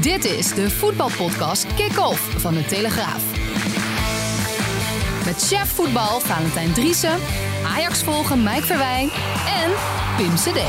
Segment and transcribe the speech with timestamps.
[0.00, 3.22] Dit is de voetbalpodcast Kick-Off van de Telegraaf.
[5.24, 7.16] Met chef voetbal Valentijn Driessen,
[7.66, 9.08] Ajax volgen Mike Verwijn
[9.62, 9.70] en
[10.16, 10.60] Pim CD.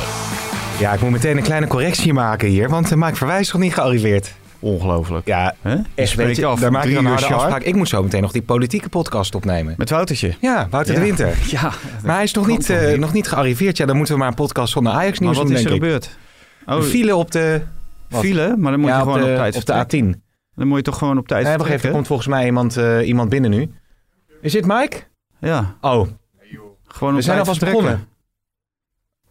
[0.79, 3.61] Ja, ik moet meteen een kleine correctie maken hier, want uh, Mike Verwij is nog
[3.61, 4.33] niet gearriveerd.
[4.59, 5.27] Ongelooflijk.
[5.27, 5.75] Ja, Hè?
[5.95, 6.59] Echt, weet je, af.
[6.59, 7.39] daar maak ik een harde sharp.
[7.39, 7.63] afspraak.
[7.63, 9.73] Ik moet zo meteen nog die politieke podcast opnemen.
[9.77, 10.35] Met Woutertje.
[10.39, 11.01] Ja, Wouter de.
[11.01, 11.37] Winter.
[11.49, 11.71] Ja.
[12.03, 12.99] Maar hij is nog niet, eh, niet?
[12.99, 13.77] nog niet gearriveerd.
[13.77, 15.71] Ja, dan moeten we maar een podcast zonder Ajax Maar nieuws wat doen, is er
[15.71, 16.17] gebeurd?
[16.65, 17.61] Oh, Een file op de,
[18.11, 18.21] wat?
[18.21, 18.55] file?
[18.57, 20.15] Maar dan moet ja, je op gewoon de, op, tijd op de vertrekken.
[20.15, 20.19] A10.
[20.55, 21.91] Dan moet je toch gewoon op tijd Nee, wacht even, er vertrekken?
[21.91, 23.69] komt volgens mij iemand, eh, iemand binnen nu.
[24.41, 24.97] Is dit Mike?
[25.39, 26.07] Ja, Oh,
[26.87, 27.83] gewoon op we zijn alvast vertrekken.
[27.83, 28.09] begonnen.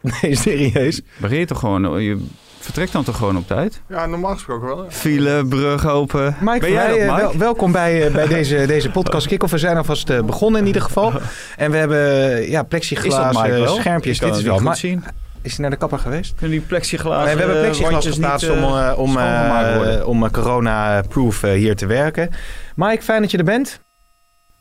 [0.22, 1.00] Nee, serieus.
[1.16, 2.02] Begin je toch gewoon...
[2.02, 2.26] Je
[2.58, 3.82] vertrekt dan toch gewoon op tijd?
[3.88, 4.84] Ja, normaal gesproken wel.
[4.84, 4.90] ja.
[4.90, 6.36] File, brug open.
[6.40, 7.20] Mike, ben jij Verwij, dat, eh, Mike?
[7.28, 9.52] wel- welkom bij, eh, bij deze, deze podcast Kick-Off.
[9.52, 11.12] We zijn alvast eh, begonnen in ieder geval.
[11.56, 13.76] En we hebben eh, ja, eh, wel?
[13.76, 14.14] schermpjes.
[14.14, 14.58] Ik kan Dit is wel.
[14.58, 15.04] goed zien.
[15.42, 16.34] Is hij naar de kapper geweest?
[16.36, 19.76] Kunnen die plexiglazen Nee, we hebben plexiglas randjes geplaatst niet, om, eh, eh, om, eh,
[19.76, 20.06] worden?
[20.06, 22.30] om eh, corona-proof eh, hier te werken.
[22.76, 23.80] Mike, fijn dat je er bent.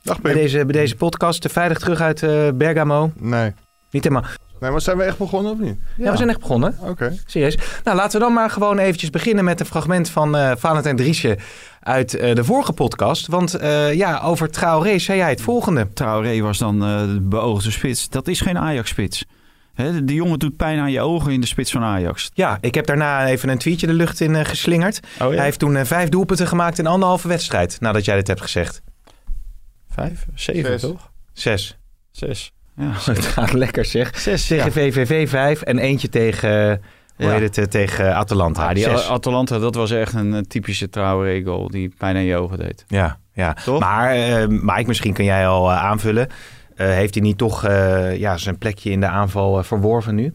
[0.03, 1.45] Dag Bij deze, bij deze podcast.
[1.45, 3.11] eh, Veilig terug uit eh, Bergamo.
[3.16, 3.53] Nee.
[3.91, 4.30] Niet helemaal.
[4.59, 5.77] Nee, maar zijn we echt begonnen of niet?
[5.97, 6.77] Ja, we zijn echt begonnen.
[6.81, 7.17] Oké.
[7.25, 7.58] Serieus.
[7.83, 11.38] Nou, laten we dan maar gewoon eventjes beginnen met een fragment van eh Valentijn Driesje
[11.80, 13.27] uit eh, de vorige podcast.
[13.27, 15.88] Want eh, ja, over Traoré zei jij het volgende.
[15.93, 18.09] Traoré was dan eh, de beoogde spits.
[18.09, 19.25] Dat is geen Ajax-spits.
[19.81, 22.30] Hè, de- die jongen doet pijn aan je ogen in de spits van Ajax.
[22.33, 24.99] Ja, ik heb daarna even een tweetje de lucht in eh, geslingerd.
[25.21, 27.77] Oh Hij heeft toen eh, vijf doelpunten gemaakt in anderhalve wedstrijd.
[27.81, 28.81] Nadat jij dit hebt gezegd.
[29.89, 30.25] Vijf?
[30.36, 30.81] Zeven, Zes.
[30.81, 31.11] toch?
[31.33, 31.77] Zes.
[32.11, 32.52] Zes.
[32.76, 34.20] Ja, Het gaat lekker zeg.
[34.20, 34.48] zes.
[34.48, 34.71] Tegen ja.
[34.71, 36.77] VVV 5 en eentje tegen, eh,
[37.17, 37.31] hoe Ja.
[37.39, 38.67] heet het, tegen Atalanta.
[38.67, 39.08] Ah, die Zes.
[39.08, 42.86] Atalanta, dat was echt een typische Traoré-goal die pijn aan je ogen deed.
[42.87, 43.54] Ja, ja.
[43.54, 43.80] Toch?
[43.80, 46.27] Maar eh, Mike, misschien kun jij al aanvullen.
[46.80, 50.34] Eh, heeft hij niet toch eh, ja, zijn plekje in de aanval eh, verworven nu?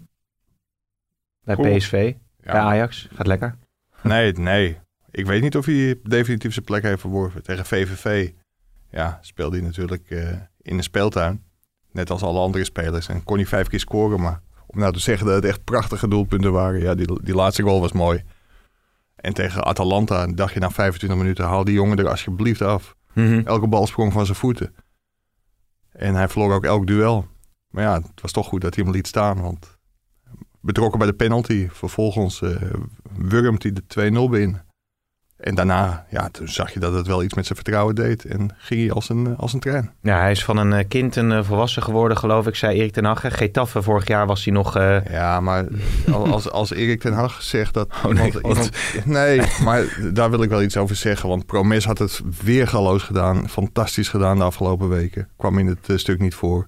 [1.44, 1.76] Bij Cool.
[1.76, 3.08] PSV, bij Ajax.
[3.14, 3.54] Gaat lekker.
[4.02, 4.78] Nee, nee.
[5.10, 7.42] Ik weet niet of hij definitief zijn plek heeft verworven.
[7.42, 8.30] Tegen VVV
[8.90, 10.10] ja, speelde hij natuurlijk
[10.60, 11.42] in de speeltuin.
[11.92, 13.08] Net als alle andere spelers.
[13.08, 14.20] En kon hij vijf keer scoren.
[14.20, 16.80] Maar om nou te zeggen dat het echt prachtige doelpunten waren.
[16.80, 18.22] Ja, die, die laatste goal was mooi.
[19.16, 21.44] En tegen Atalanta dacht je na 25 minuten...
[21.44, 22.96] haal die jongen er alsjeblieft af.
[23.44, 24.74] Elke bal sprong van zijn voeten.
[25.94, 27.26] En hij verloor ook elk duel.
[27.70, 29.40] Maar ja, het was toch goed dat hij hem liet staan.
[29.40, 29.78] Want
[30.60, 31.68] betrokken bij de penalty.
[31.68, 32.72] Vervolgens eh
[33.16, 34.66] wurmt hij de 2-0 binnen.
[35.44, 38.24] En daarna, ja, toen zag je dat het wel iets met zijn vertrouwen deed.
[38.24, 39.90] En ging hij als een, als een trein.
[40.02, 42.92] Ja, hij is van een eh, kind een eh, volwassen geworden, geloof ik, zei Erik
[42.92, 43.20] ten Hag.
[43.36, 44.76] Getafe, vorig jaar was hij nog...
[44.76, 45.66] eh, Ja, maar
[46.12, 47.88] al- als, als Erik ten Hag zegt dat...
[48.04, 48.70] Oh, nee, iemand, wat?
[48.94, 51.28] iemand- nee, maar daar wil ik wel iets over zeggen.
[51.28, 53.48] Want Promes had het weergaloos gedaan.
[53.48, 55.28] Fantastisch gedaan de afgelopen weken.
[55.36, 56.66] Kwam in het eh, stuk niet voor.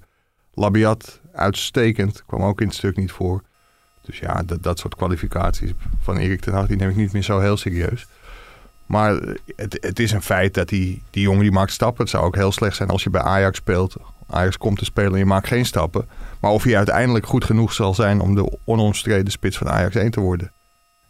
[0.55, 2.23] Labiat, uitstekend.
[2.27, 3.43] Kwam ook in het stuk niet voor.
[4.03, 5.71] Dus ja, dat, dat soort kwalificaties
[6.03, 6.67] van Erik ten Hag...
[6.67, 8.07] die neem ik niet meer zo heel serieus.
[8.87, 9.13] Maar
[9.57, 12.01] het, het is een feit dat die, die jongen die maakt stappen.
[12.03, 13.97] Het zou ook heel slecht zijn als je bij Ajax speelt.
[14.27, 16.09] Ajax komt te spelen en je maakt geen stappen.
[16.41, 20.11] Maar of hij uiteindelijk goed genoeg zal zijn om de onomstreden spits van Ajax 1
[20.11, 20.53] te worden.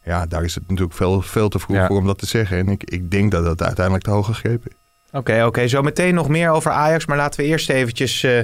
[0.04, 1.86] Ja, daar is het natuurlijk veel, veel te vroeg Ja.
[1.86, 2.58] voor om dat te zeggen.
[2.58, 4.76] En ik, ik denk dat dat uiteindelijk te hoog gegrepen is.
[5.16, 5.68] Oké, oké.
[5.68, 7.06] Zo meteen nog meer over Ajax.
[7.06, 8.38] Maar laten we eerst eventjes eh,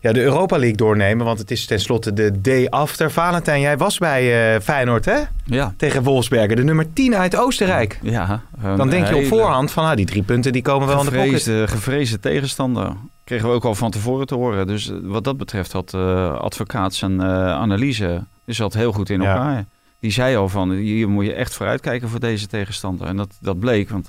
[0.00, 1.26] ja, de Europa League doornemen.
[1.26, 3.10] Want het is tenslotte de day after.
[3.10, 5.18] Valentijn, jij was bij eh, Feyenoord, hè?
[5.44, 5.74] Ja.
[5.76, 6.56] Tegen Wolfsberger.
[6.56, 7.98] De nummer 10 uit Oostenrijk.
[8.02, 8.42] ja
[8.76, 11.10] Dan denk je op voorhand van, ah, die drie punten die komen wel in de
[11.10, 11.70] pocket.
[11.70, 12.92] Gevreesde, tegenstander.
[13.24, 14.66] Kregen we ook al van tevoren te horen.
[14.66, 19.20] Dus eh, wat dat betreft had eh advocaat zijn analyse is zat heel goed in
[19.20, 19.28] Ja.
[19.34, 19.64] elkaar.
[20.00, 23.06] Die zei al van, hier moet je echt vooruitkijken voor deze tegenstander.
[23.06, 24.08] En dat, dat bleek, want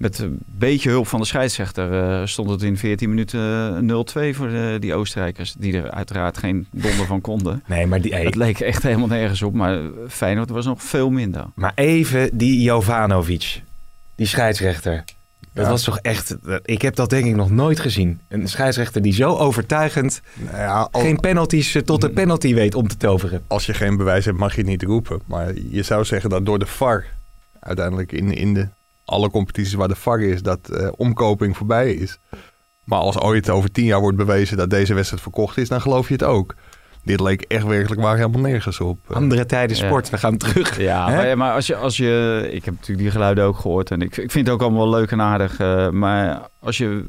[0.00, 3.40] met een beetje hulp van de scheidsrechter eh, stond het in 14 minuten
[3.88, 5.54] eh, 0-2 voor de, die Oostenrijkers.
[5.58, 7.62] Die er uiteraard geen donder van konden.
[7.66, 11.10] Nee, maar, die, hey, Het leek echt helemaal nergens op, maar Feyenoord was nog veel
[11.10, 11.44] minder.
[11.54, 13.62] maar even die Jovanovic.
[14.14, 15.04] Die scheidsrechter.
[15.52, 15.70] Dat Ja.
[15.70, 16.36] was toch echt...
[16.64, 18.20] Ik heb dat denk ik nog nooit gezien.
[18.28, 22.74] Een scheidsrechter die zo overtuigend Nou ja, al- geen penalties eh, tot de penalty weet
[22.74, 23.42] om te toveren.
[23.46, 25.20] als je geen bewijs hebt, mag je het niet roepen.
[25.26, 27.04] Maar je zou zeggen dat door de VAR,
[27.60, 28.68] uiteindelijk in, in de,
[29.10, 32.18] alle competities waar de VAR is, dat eh, omkoping voorbij is.
[32.84, 36.06] Maar als ooit over tien jaar wordt bewezen dat deze wedstrijd verkocht is, dan geloof
[36.08, 36.54] je het ook.
[37.04, 38.98] dit leek echt werkelijk waar helemaal nergens op.
[39.08, 39.86] Eh, Andere tijden Ja.
[39.86, 40.80] sport, we gaan terug.
[40.80, 42.40] Ja, maar, maar als, je, als je...
[42.52, 43.90] Ik heb natuurlijk die geluiden ook gehoord.
[43.90, 45.58] En ik, ik vind het ook allemaal wel leuk en aardig.
[45.58, 47.04] eh, maar als je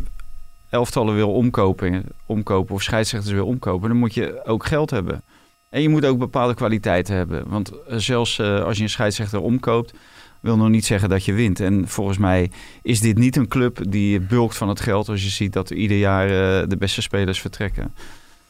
[0.70, 3.90] elftallen wil omkopen, omkopen of scheidsrechters wil omkopen...
[3.90, 5.24] dan moet je ook geld hebben.
[5.70, 7.44] En je moet ook bepaalde kwaliteiten hebben.
[7.48, 9.94] Want zelfs eh, als je een scheidsrechter omkoopt...
[10.42, 11.60] wil nog niet zeggen dat je wint.
[11.60, 12.52] En volgens mij
[12.82, 15.10] is dit niet een club die bulkt van het geld...
[15.10, 17.94] als je ziet dat er ieder jaar eh, de beste spelers vertrekken.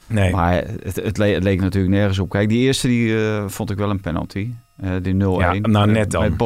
[0.07, 0.31] Nee.
[0.31, 0.53] Maar
[0.83, 2.29] het, het, le- het leek natuurlijk nergens op.
[2.29, 4.53] Kijk, die eerste die, eh, vond ik wel een penalty.
[4.77, 5.17] Eh die 0-1.
[5.17, 6.21] Ja, nou, net dan.
[6.21, 6.37] Met.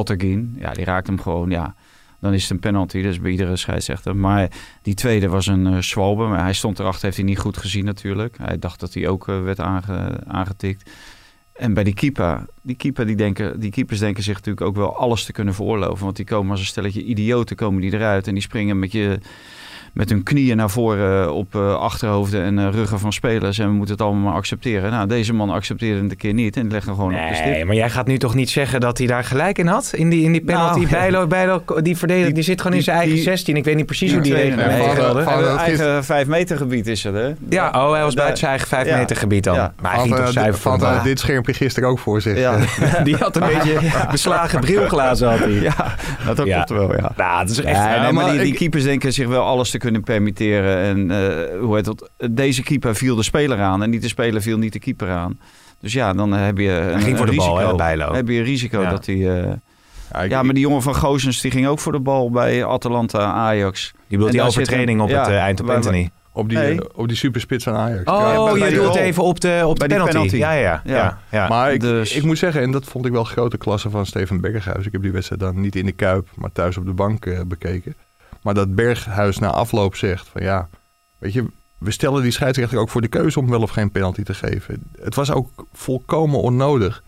[0.60, 1.76] Ja, die raakt hem gewoon, ja.
[2.20, 4.16] Dan is het een penalty, is bij iedere scheidsrechter.
[4.16, 4.48] Maar
[4.82, 6.26] die tweede was een Schwalbe.
[6.28, 8.38] Maar hij stond erachter, heeft hij niet goed gezien natuurlijk.
[8.42, 10.90] Hij dacht dat hij ook werd aange, aangetikt.
[11.56, 14.98] En bij die keeper, die, keeper die, denken, die keepers denken zich natuurlijk ook wel
[14.98, 16.04] alles te kunnen veroorloven.
[16.04, 18.28] Want die komen als een stelletje idioten komen die eruit.
[18.28, 19.20] En die springen met, je,
[19.96, 23.60] met hun knieën naar voren op eh, achterhoofden en eh, ruggen van spelers.
[23.60, 24.92] En we moeten het allemaal maar accepteren.
[24.92, 27.36] Nou, deze man accepteerde het een keer niet en die legde hem gewoon op de
[27.36, 27.46] stip.
[27.46, 29.92] Nee, maar jij gaat nu toch niet zeggen dat hij daar gelijk in had?
[29.96, 30.80] In die, in die penalty?
[30.86, 33.56] Nou, Bijlo, Bijlo, die verdediger, die, zit gewoon in die- zijn eigen die- 16.
[33.58, 34.58] Ik weet niet precies hoe die Nee, regel
[35.14, 37.32] nee, van- van- eigen vijf meter gebied is het, hè?
[37.50, 38.98] Ja, oh, hij was buiten zijn eigen 5 Ja.
[38.98, 39.56] meter gebied dan.
[39.56, 39.74] Ja.
[39.82, 41.04] Maar hij ging Had, toch eh, zuiver had, eh, bal.
[41.04, 42.38] dit schermpje gisteren ook voor zich.
[42.38, 43.80] Ja, Eh, Die had een beetje
[44.12, 45.52] beslagen brilglazen had hij.
[45.52, 45.96] ja
[46.26, 47.12] dat klopt wel, ja.
[47.18, 48.00] Nou, het is echt...
[48.02, 50.78] Nee, maar die, die keepers denken zich wel alles te kunnen permitteren.
[50.78, 52.10] En eh, hoe heet dat?
[52.32, 55.40] Deze keeper viel de speler aan en niet de speler viel niet de keeper aan.
[55.80, 57.70] Dus ja, dan heb je een, ging voor een de bal, risico.
[57.72, 58.14] hè, Bijlo.
[58.14, 58.90] heb je een risico Ja.
[58.90, 59.16] dat hij...
[59.16, 63.20] eh, ja, maar die jongen van Gozens die ging ook voor de bal bij Atalanta
[63.20, 63.92] Ajax.
[64.08, 66.10] Die bedoelt die overtreding op ja, het eh, eind op Anthony.
[66.32, 66.72] op, die, Nee.
[66.82, 68.04] eh, op die superspits van Ajax.
[68.12, 68.20] Oh,
[68.54, 68.98] Ja, bij- je goal.
[68.98, 70.12] even op de, op de penalty.
[70.12, 70.36] penalty.
[70.38, 70.82] Ja, ja, ja.
[70.94, 71.20] Ja.
[71.32, 71.48] ja.
[71.48, 74.42] Maar ik, Dus- ik moet zeggen, en dat vond ik wel grote klasse van Steven
[74.42, 74.86] Berghuis.
[74.86, 77.40] Ik heb die wedstrijd dan niet in de Kuip, maar thuis op de bank eh,
[77.48, 77.96] bekeken.
[78.46, 80.70] Maar dat Berghuis na afloop zegt van ja,
[81.18, 81.46] weet je,
[81.78, 84.84] we stellen die scheidsrechter ook voor de keuze om wel of geen penalty te geven.
[85.02, 87.04] Het was ook volkomen onnodig.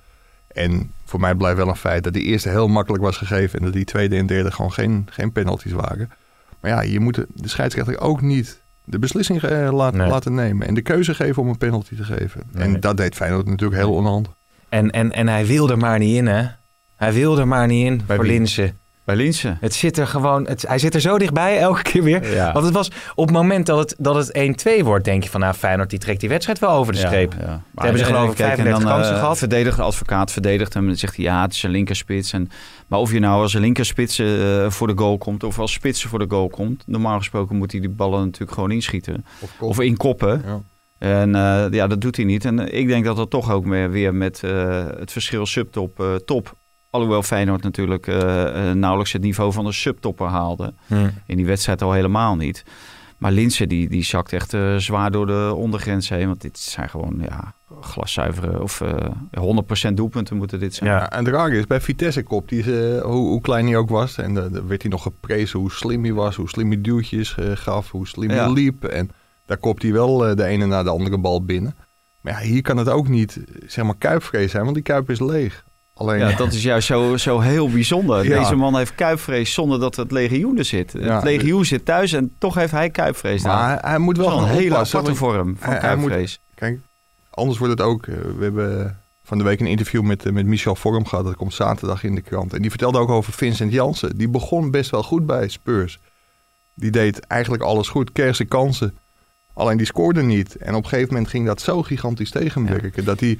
[0.48, 3.66] En voor mij blijft wel een feit dat die eerste heel makkelijk was gegeven en
[3.66, 6.12] dat die tweede en derde gewoon geen, geen penalties waren.
[6.60, 10.07] Maar ja, je moet de de scheidsrechter ook niet de beslissing eh, Nee.
[10.07, 12.42] laten nemen en de keuze geven om een penalty te geven.
[12.51, 12.63] Nee.
[12.63, 14.31] En dat deed Feyenoord natuurlijk heel onhandig.
[14.69, 16.48] En, en, en hij wil er maar niet in, hè?
[16.95, 18.25] Hij wil er maar niet in Bij voor?
[18.25, 18.78] Linsen.
[19.07, 19.57] Bij Linsen.
[19.62, 22.33] Het zit er gewoon, het, hij zit er zo dichtbij elke keer weer.
[22.33, 22.51] Ja.
[22.54, 25.39] Want het was op het moment dat het, dat het 1-2 wordt, denk je van
[25.39, 27.36] nou Feyenoord die trekt die wedstrijd wel over de streep.
[27.39, 27.62] Ja, ja.
[27.75, 29.38] hebben ze geloof ik kijk, en 35 kansen eh, gehad.
[29.38, 32.33] Verdedigt, de advocaat verdedigt hem en dan zegt hij ja, het is een linkerspits.
[32.33, 32.50] En,
[32.88, 36.04] maar of je nou als een linkerspits eh, voor de goal komt of als spits
[36.04, 39.25] voor de goal komt, normaal gesproken moet hij die ballen natuurlijk gewoon inschieten.
[39.59, 40.42] Of inkoppen.
[40.45, 40.62] Ja.
[40.98, 42.45] En eh, ja, dat doet hij niet.
[42.45, 46.56] En ik denk dat dat toch ook weer met eh, het verschil subtop, eh, top.
[46.89, 50.74] Alhoewel Feyenoord natuurlijk eh, eh, nauwelijks het niveau van de subtopper haalde.
[50.88, 51.10] Hm.
[51.25, 52.63] In die wedstrijd al helemaal niet.
[53.18, 56.28] Maar Linse die, die zakt echt eh, zwaar door de ondergrens heen.
[56.28, 60.89] Want dit zijn gewoon ja, glaszuivere of eh 100% doelpunten moeten dit zijn.
[60.89, 61.10] Ja.
[61.12, 62.66] En het rare is, bij Vitesse Kop, die, is,
[63.01, 66.13] hoe, hoe klein hij ook was, en dan werd hij nog geprezen hoe slim hij
[66.13, 68.44] was, hoe slim hij duwtjes gaf, hoe slim Ja.
[68.44, 68.83] hij liep.
[68.83, 69.12] En
[69.45, 71.75] daar kopt hij wel de ene na de andere bal binnen.
[72.22, 75.19] Maar ja, hier kan het ook niet, zeg maar, kuipvrees zijn, want die kuip is
[75.19, 75.66] leeg.
[75.97, 78.23] Alleen, Ja, dat is juist zo, zo heel bijzonder.
[78.29, 78.39] Ja.
[78.39, 80.91] Deze man heeft kuipvrees zonder dat het legioen er zit.
[80.99, 81.15] Ja.
[81.15, 84.75] Het legioen zit thuis en toch heeft hij kuipvrees hij, hij moet wel een hele
[84.77, 86.39] aparte vorm van hij- hij moet- kuipvrees.
[86.55, 86.79] Kijk,
[87.29, 88.07] anders wordt het ook.
[88.07, 91.25] eh, we hebben van de week een interview met, eh, met Michel Vorm gehad.
[91.25, 92.53] Dat komt zaterdag in de krant.
[92.53, 94.18] En die vertelde ook over Vincent Jansen.
[94.18, 95.99] Die begon best wel goed bij Spurs.
[96.73, 98.11] Die deed eigenlijk alles goed.
[98.11, 98.97] Kreeg zijn kansen.
[99.54, 100.56] Alleen die scoorde niet.
[100.56, 103.04] En op een gegeven moment ging dat zo gigantisch tegenwerken.
[103.06, 103.39] Dat hij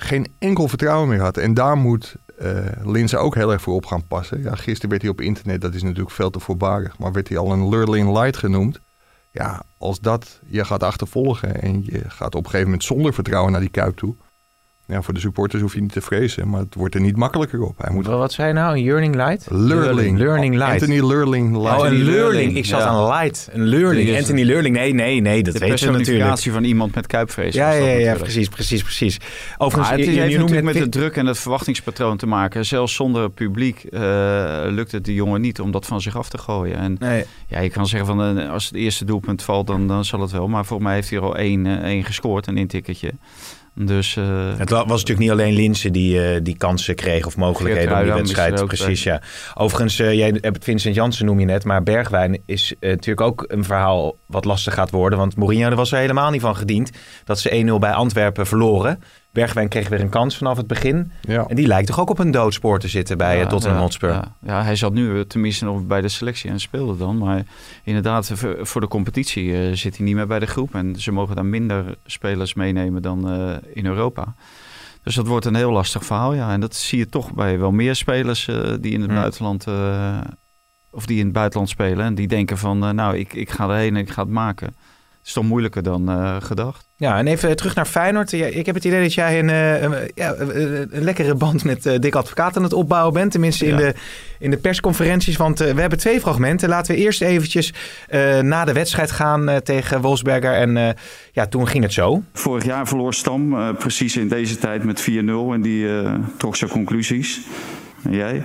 [0.00, 1.36] geen enkel vertrouwen meer had.
[1.36, 4.42] En daar moet eh Linse ook heel erg voor op gaan passen.
[4.42, 6.98] Ja, gisteren werd hij op internet, dat is natuurlijk veel te voorbarig.
[6.98, 8.80] Maar werd hij al een Lurling Light genoemd.
[9.30, 13.52] Ja, als dat je gaat achtervolgen en je gaat op een gegeven moment zonder vertrouwen
[13.52, 14.14] naar die kuip toe.
[14.90, 17.60] Ja, voor de supporters hoef je niet te vrezen, maar het wordt er niet makkelijker
[17.62, 17.78] op.
[17.78, 18.76] Hij moet Wat wat zei je nou?
[18.76, 19.46] Een Yearning Light?
[19.50, 20.18] Lurling.
[20.18, 20.72] Learning Light.
[20.72, 21.80] Anthony Lurling Light.
[21.80, 21.92] Oh, een.
[21.92, 22.56] Leurling.
[22.56, 22.86] Ik zat Ja.
[22.86, 23.48] aan light.
[23.52, 24.74] Een is- Anthony Leurling.
[24.76, 25.42] Nee, nee, nee.
[25.42, 25.96] Dat De weten we natuurlijk.
[26.06, 27.54] personificatie van iemand met kuipvrees.
[27.54, 28.18] Ja, ja, ja, natuurlijk.
[28.18, 29.18] precies, precies, precies.
[29.18, 29.28] Maar
[29.58, 32.66] Overigens, het je, heeft je, noemt natuurlijk met de druk en het verwachtingspatroon te maken.
[32.66, 34.00] Zelfs zonder publiek eh,
[34.68, 36.76] lukt het die jongen niet om dat van zich af te gooien.
[36.76, 37.24] En Nee.
[37.48, 40.30] ja, je kan zeggen van eh, als het eerste doelpunt valt, dan, dan zal het
[40.30, 40.48] wel.
[40.48, 43.12] Maar voor mij heeft hij er al één, eh, één gescoord, een intikketje.
[43.80, 44.24] Dus eh,
[44.56, 48.02] Het wa- was natuurlijk niet alleen Linse die, eh, die kansen kreeg of mogelijkheden om
[48.04, 48.50] die wedstrijd.
[48.84, 49.22] Precies, ja.
[49.54, 53.64] Overigens, eh, jij hebt Vincent Jansen noem je net, maar Bergwijn is natuurlijk ook een
[53.64, 55.18] verhaal wat lastig gaat worden.
[55.18, 56.90] Want Mourinho er was er helemaal niet van gediend
[57.24, 59.02] dat ze 1-0 bij Antwerpen verloren.
[59.32, 61.12] Bergwijn kreeg weer een kans vanaf het begin.
[61.20, 61.44] Ja.
[61.46, 63.82] En die lijkt toch ook op een doodspoor te zitten bij Ja, eh, Tottenham ja,
[63.84, 64.10] Hotspur.
[64.10, 67.18] Ja, ja, hij zat nu eh, tenminste nog bij de selectie en speelde dan.
[67.18, 67.42] Maar
[67.84, 70.74] inderdaad, voor- de competitie eh, zit hij niet meer bij de groep.
[70.74, 74.34] En ze mogen daar minder spelers meenemen dan eh, in Europa.
[75.02, 76.52] Dus dat wordt een heel lastig verhaal, ja.
[76.52, 79.18] En dat zie je toch bij wel meer spelers eh, die in het Hmm.
[79.20, 79.66] buitenland...
[79.66, 80.18] eh,
[80.90, 82.04] of die in het buitenland spelen.
[82.04, 84.76] En die denken van, eh, nou, ik, ik ga erheen en ik ga het maken.
[85.28, 86.88] Is toch moeilijker dan eh, gedacht.
[86.96, 88.32] Ja, en even terug naar Feyenoord.
[88.32, 91.86] Ik heb het idee dat jij een, eh, een, ja, een, een lekkere band met
[91.86, 93.30] eh, Dick Advocaat aan het opbouwen bent.
[93.32, 93.76] Tenminste in, Ja.
[93.76, 93.94] de,
[94.38, 95.36] in de persconferenties.
[95.36, 96.68] Want we hebben twee fragmenten.
[96.68, 97.72] Laten we eerst eventjes
[98.08, 100.52] eh, na de wedstrijd gaan eh, tegen Wolfsberger.
[100.52, 100.88] En eh,
[101.32, 102.22] ja, toen ging het zo.
[102.32, 105.14] Vorig jaar verloor Stam eh, precies in deze tijd met 4-0
[105.52, 107.40] en die eh, trok zijn conclusies.
[108.02, 108.42] En jij?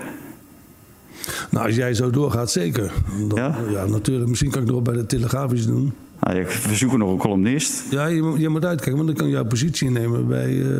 [1.49, 2.91] Nou, als jij zo doorgaat, zeker.
[3.27, 3.55] Dan- Ja?
[3.71, 3.85] ja?
[3.85, 4.29] natuurlijk.
[4.29, 5.93] Misschien kan ik nog bij de Telegraaf iets doen.
[6.23, 7.83] Nou, ik verzoek nog een columnist.
[7.91, 10.79] Ja, je, moet- je moet uitkijken, want dan kan je jouw positie innemen bij, eh,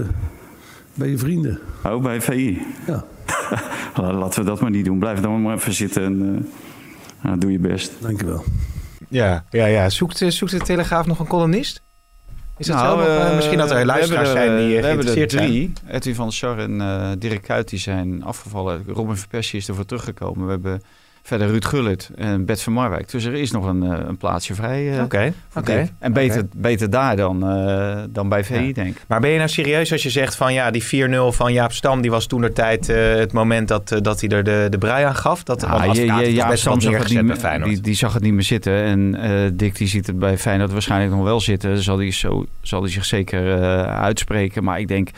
[0.93, 1.59] bij je vrienden.
[1.85, 2.61] Oh, bij VI.
[2.87, 3.03] Ja,
[4.11, 4.99] Laten we dat maar niet doen.
[4.99, 6.45] Blijf dan maar even zitten en
[7.21, 7.91] eh, nou, doe je best.
[7.99, 8.43] dankjewel.
[9.09, 9.89] Ja, ja, ja.
[9.89, 11.81] Zoekt, eh, zoekt de Telegraaf nog een columnist?
[12.57, 15.05] Is dat Nou, eh, eh, misschien dat er we luisteraars er, zijn die We hebben
[15.05, 15.47] er geïnteresseerd zijn.
[15.47, 15.73] drie.
[15.95, 18.83] Edwin van der Sar en eh Dirk Kuyt die zijn afgevallen.
[18.87, 20.45] Robin van Persie is ervoor teruggekomen.
[20.45, 20.81] We hebben
[21.25, 23.11] verder Ruud Gullit en Bert van Marwijk.
[23.11, 24.97] Dus er is nog een, eh, een plaatsje vrij.
[24.97, 25.33] eh, Oké.
[25.63, 25.91] Dick.
[25.99, 28.73] En beter, beter daar dan, eh, dan bij VI, Ja.
[28.73, 29.01] denk ik.
[29.07, 32.01] Maar ben je nou serieus als je zegt van ja, die 4-0 van Jaap Stam,
[32.01, 35.15] die was toen de tijd het moment dat, dat hij er de, de brui aan
[35.15, 35.43] gaf?
[35.43, 37.95] Dat, Ja, Advocaat je- je- heeft toch ja, best wel Stam zag niet die, die
[37.95, 38.73] zag het niet meer zitten.
[38.83, 39.11] En
[39.57, 41.77] Dick die ziet het bij Feyenoord waarschijnlijk nog wel zitten.
[41.83, 44.63] Zal hij, zo, zal hij zich zeker uitspreken.
[44.63, 45.09] Maar ik denk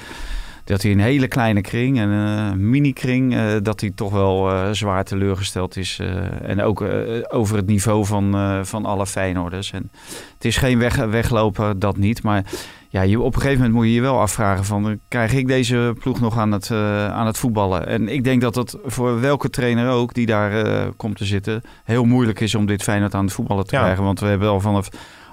[0.65, 4.71] dat hij een hele kleine kring, een eh, mini-kring, eh, dat hij toch wel eh,
[4.71, 5.99] zwaar teleurgesteld is.
[6.41, 6.83] en ook
[7.27, 9.71] over het niveau van, van alle Feyenoorders.
[9.71, 9.91] En
[10.33, 12.23] het is geen weg, wegloper, dat niet.
[12.23, 12.45] Maar
[12.89, 14.99] ja, je, op een gegeven moment moet je je wel afvragen van...
[15.07, 16.71] krijg ik deze ploeg nog aan het,
[17.11, 17.87] aan het voetballen?
[17.87, 21.61] En ik denk dat dat voor welke trainer ook die daar komt te zitten...
[21.83, 23.81] heel moeilijk is om dit Feyenoord aan het voetballen te Ja.
[23.81, 24.03] krijgen.
[24.03, 24.89] Want we hebben al vanaf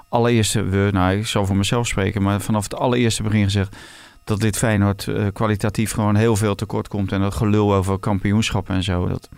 [0.09, 0.63] allereerste...
[0.63, 3.75] We, nou, ik zal voor mezelf spreken, maar vanaf het allereerste begin gezegd...
[4.23, 7.11] dat dit Feyenoord eh, kwalitatief gewoon heel veel tekort komt.
[7.11, 9.07] En dat gelul over kampioenschappen en zo...
[9.07, 9.29] Dat,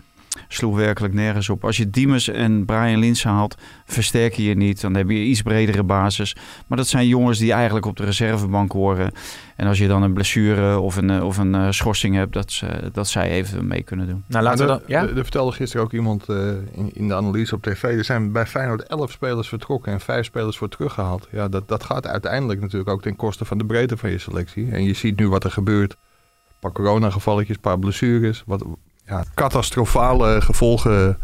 [0.48, 1.64] sloeg werkelijk nergens op.
[1.64, 4.80] Als je Diemers en Brian Linsen haalt, versterk je je niet.
[4.80, 6.36] Dan heb je iets bredere basis.
[6.66, 9.12] Maar dat zijn jongens die eigenlijk op de reservebank horen.
[9.56, 12.52] En als je dan een blessure of een, eh, of een eh, schorsing hebt, dat,
[12.52, 14.24] ze, dat zij even mee kunnen doen.
[14.28, 14.80] Nou, laten we dan...
[14.80, 15.02] er, Ja?
[15.02, 17.82] er- er vertelde gisteren ook iemand eh, in, in de analyse op tv.
[17.82, 21.28] Er zijn bij Feyenoord 11 spelers vertrokken en 5 spelers voor teruggehaald.
[21.32, 24.70] Ja, dat, dat gaat uiteindelijk natuurlijk ook ten koste van de breedte van je selectie.
[24.70, 25.92] En je ziet nu wat er gebeurt.
[25.92, 28.42] Een paar coronagevalletjes, een paar blessures.
[28.46, 28.64] Wat,
[29.06, 31.18] ja, catastrofale gevolgen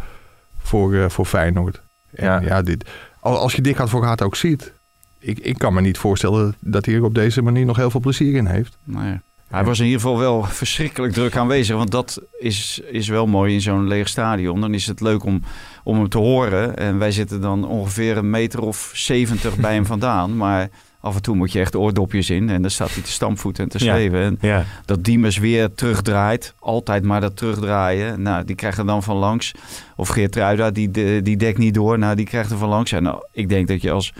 [0.58, 1.80] voor, eh, voor Feyenoord.
[2.14, 2.40] En Ja.
[2.40, 2.62] ja.
[2.62, 4.72] dit, al- als je Dick Advocaat ook ziet.
[5.18, 8.00] Ik, ik kan me niet voorstellen dat hij er op deze manier nog heel veel
[8.00, 8.76] plezier in heeft.
[8.84, 9.20] Ja.
[9.48, 11.76] Hij was in ieder geval wel verschrikkelijk druk aanwezig.
[11.76, 14.60] Want dat is, is wel mooi in zo'n leeg stadion.
[14.60, 15.42] Dan is het leuk om,
[15.84, 16.76] om hem te horen.
[16.76, 20.36] En wij zitten dan ongeveer een meter of zeventig bij hem vandaan.
[20.36, 20.68] Maar
[21.02, 22.50] af en toe moet je echt oordopjes in.
[22.50, 23.92] En dan staat hij te stampvoeten en te Ja.
[23.94, 24.22] schreeuwen.
[24.22, 24.64] En Ja.
[24.84, 26.54] dat Diemers weer terugdraait.
[26.58, 28.22] Altijd maar dat terugdraaien.
[28.22, 29.52] Nou, die krijgt er dan van langs.
[29.96, 30.90] Of Geert Ruida, die,
[31.22, 31.98] die dekt niet door.
[31.98, 32.92] Nou, die krijgt er van langs.
[32.92, 34.12] En nou, ik denk dat je als,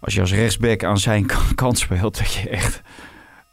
[0.00, 2.18] als je als rechtsback aan zijn kant speelt...
[2.18, 2.82] dat je echt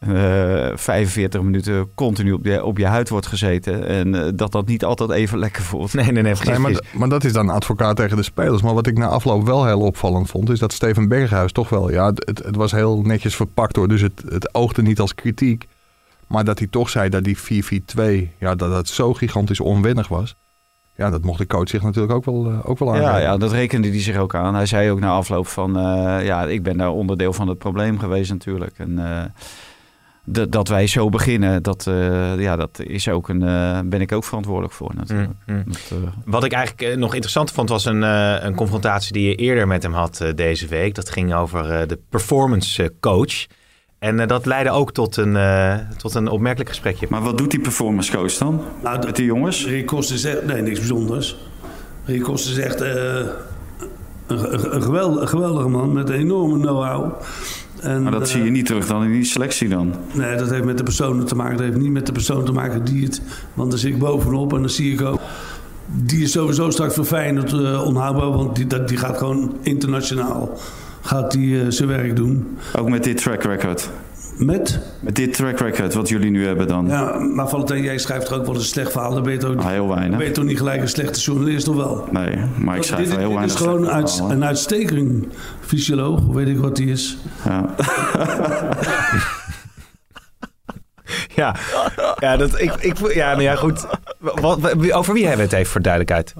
[0.01, 3.87] eh 45 minuten continu op je, op je huid wordt gezeten.
[3.87, 5.93] En eh, dat dat niet altijd even lekker voelt.
[5.93, 8.61] Nee, nee, nee, Nee, vergis maar, maar dat is dan advocaat tegen de spelers.
[8.61, 11.91] Maar wat ik na afloop wel heel opvallend vond, is dat Steven Berghuis toch wel,
[11.91, 13.87] ja, het, het was heel netjes verpakt hoor.
[13.87, 15.67] Dus het, het oogde niet als kritiek.
[16.27, 20.35] Maar dat hij toch zei dat die 4-4-2, ja, dat dat zo gigantisch onwennig was.
[20.95, 23.21] Ja, dat mocht de coach zich natuurlijk ook wel, eh, ook wel Ja, aangeven.
[23.21, 24.55] ja, dat rekende hij zich ook aan.
[24.55, 25.77] Hij zei ook na afloop van...
[25.77, 28.73] eh, ja, ik ben daar onderdeel van het probleem geweest natuurlijk.
[28.77, 29.23] En eh,
[30.25, 34.11] dat- dat wij zo beginnen, dat, eh, ja, dat is ook een, eh, ben ik
[34.11, 35.29] ook verantwoordelijk voor natuurlijk.
[35.45, 35.63] Mm, mm.
[35.65, 39.35] Dat, eh, Wat ik eigenlijk nog interessant vond, was een, eh, een confrontatie die je
[39.35, 40.95] eerder met hem had deze week.
[40.95, 43.45] Dat ging over eh, de performance coach.
[43.99, 47.07] En dat leidde ook tot een, eh, tot een opmerkelijk gesprekje.
[47.09, 48.61] Maar wat doet die performance coach dan?
[48.83, 49.65] Nou, Met die jongens?
[49.65, 50.45] Rick Koster echt...
[50.45, 51.35] Nee, niks bijzonders.
[52.05, 52.93] Rick Koster is echt eh,
[54.27, 57.13] een, een, een geweldige, een geweldige man met een enorme know-how.
[57.81, 59.93] En, Maar dat eh, zie je niet terug dan in die selectie dan.
[60.13, 61.57] Nee, dat heeft met de personen te maken.
[61.57, 63.21] Dat heeft niet met de persoon te maken die het...
[63.53, 65.19] Want dan zit ik bovenop en dan zie ik ook...
[65.85, 68.31] Die is sowieso straks voor Feyenoord uh, onhoudbaar.
[68.31, 70.57] Want die, dat, die gaat gewoon internationaal
[71.01, 72.57] gaat die, uh, zijn werk doen.
[72.77, 73.89] Ook met dit track record.
[74.45, 74.79] Met?
[74.99, 76.87] Met dit track record wat jullie nu hebben dan.
[76.87, 79.13] Ja, maar Valentijn, jij schrijft er ook wel eens een slecht verhaal.
[79.13, 80.17] Dan ben je toch, Ah, heel weinig.
[80.17, 82.07] ben je toch niet gelijk een slechte journalist, of wel?
[82.11, 83.55] Nee, maar ik schrijf dit, wel heel dit weinig.
[83.55, 85.25] is gewoon uit, een uitstekend
[85.61, 87.17] fysioloog, weet ik wat die is.
[87.45, 87.65] Ja.
[91.35, 91.55] ja,
[92.19, 93.85] ja, dat, ik, ik, ja, nou ja, goed.
[94.19, 96.33] Wat, wat- over wie hebben we het even voor duidelijkheid?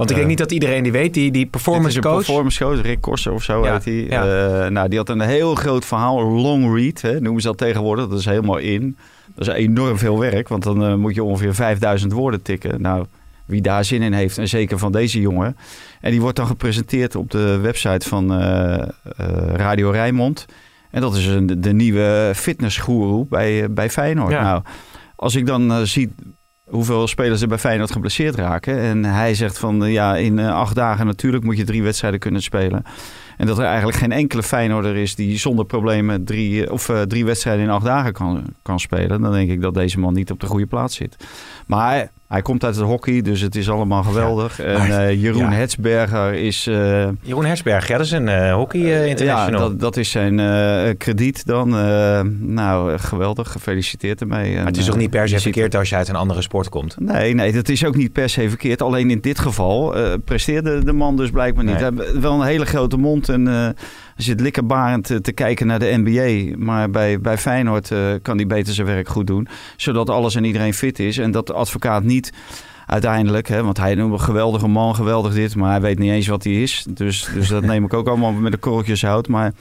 [0.00, 0.22] Want ik Eh.
[0.22, 2.16] denk niet dat iedereen die weet, die, die performance een coach.
[2.16, 4.08] performance coach, Rick Korser of zo heet hij.
[4.08, 8.08] Eh, nou, die had een heel groot verhaal, long read, hè, noemen ze dat tegenwoordig.
[8.08, 8.96] Dat is helemaal in.
[9.34, 12.80] Dat is enorm veel werk, want dan eh, moet je ongeveer 5000 woorden tikken.
[12.82, 13.04] Nou,
[13.46, 15.56] wie daar zin in heeft, en zeker van deze jongen.
[16.00, 18.88] En die wordt dan gepresenteerd op de website van eh, eh,
[19.54, 20.46] Radio Rijnmond.
[20.90, 24.32] En dat is een, de nieuwe fitnessgoeroe bij, eh, bij Feyenoord.
[24.32, 24.42] Ja.
[24.42, 24.62] Nou,
[25.16, 26.12] als ik dan eh, zie
[26.70, 28.78] hoeveel spelers er bij Feyenoord geblesseerd raken.
[28.78, 32.20] En hij zegt van eh, ja, in eh, acht dagen natuurlijk moet je drie wedstrijden
[32.20, 32.82] kunnen spelen.
[33.36, 37.24] En dat er eigenlijk geen enkele Feyenoorder is die zonder problemen drie, eh, of, drie
[37.24, 39.20] wedstrijden in acht dagen kan, kan spelen.
[39.20, 41.16] Dan denk ik dat deze man niet op de goede plaats zit.
[41.66, 44.60] Maar hij, komt uit het hockey, dus het is allemaal geweldig.
[44.60, 45.52] en eh, Jeroen ja.
[45.52, 46.66] Hetsberger is...
[46.66, 49.60] eh, Jeroen Hersberg, ja, dat is een eh, hockey international.
[49.60, 51.68] ja, dat, dat is zijn krediet dan.
[52.54, 53.52] Nou, geweldig.
[53.52, 54.56] Gefeliciteerd ermee.
[54.56, 57.00] maar het is toch niet per se verkeerd als je uit een andere sport komt?
[57.00, 58.82] Nee, nee, dat is ook niet per se verkeerd.
[58.82, 59.94] Alleen in dit geval
[60.24, 61.80] presteerde de man dus blijkbaar niet.
[61.80, 61.82] Nee.
[61.82, 63.74] Hij heeft wel een hele grote mond en
[64.16, 66.56] zit likkerbarend te, kijken naar de NBA.
[66.64, 69.48] Maar bij, bij Feyenoord kan hij beter zijn werk goed doen.
[69.76, 71.18] Zodat alles en iedereen fit is.
[71.18, 72.19] En dat de advocaat niet
[72.86, 75.56] uiteindelijk, hè, want hij noemt een geweldige man, geweldig dit.
[75.56, 76.86] Maar hij weet niet eens wat hij is.
[76.90, 79.28] Dus, dus dat neem ik ook allemaal met de korreltjes hout.
[79.28, 79.52] Maar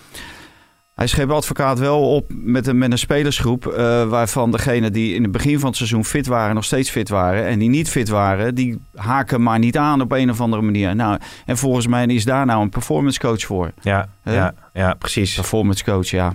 [0.95, 3.65] hij schreef advocaat wel op met een, met een spelersgroep.
[3.67, 7.09] eh, waarvan degenen die in het begin van het seizoen fit waren, nog steeds fit
[7.09, 7.45] waren.
[7.45, 10.95] En die niet fit waren, die haken maar niet aan op een of andere manier.
[10.95, 13.71] Nou, en volgens mij is daar nou een performance coach voor.
[13.81, 14.33] Ja, Hè?
[14.35, 15.35] ja, ja, precies.
[15.35, 16.33] Performance coach, ja.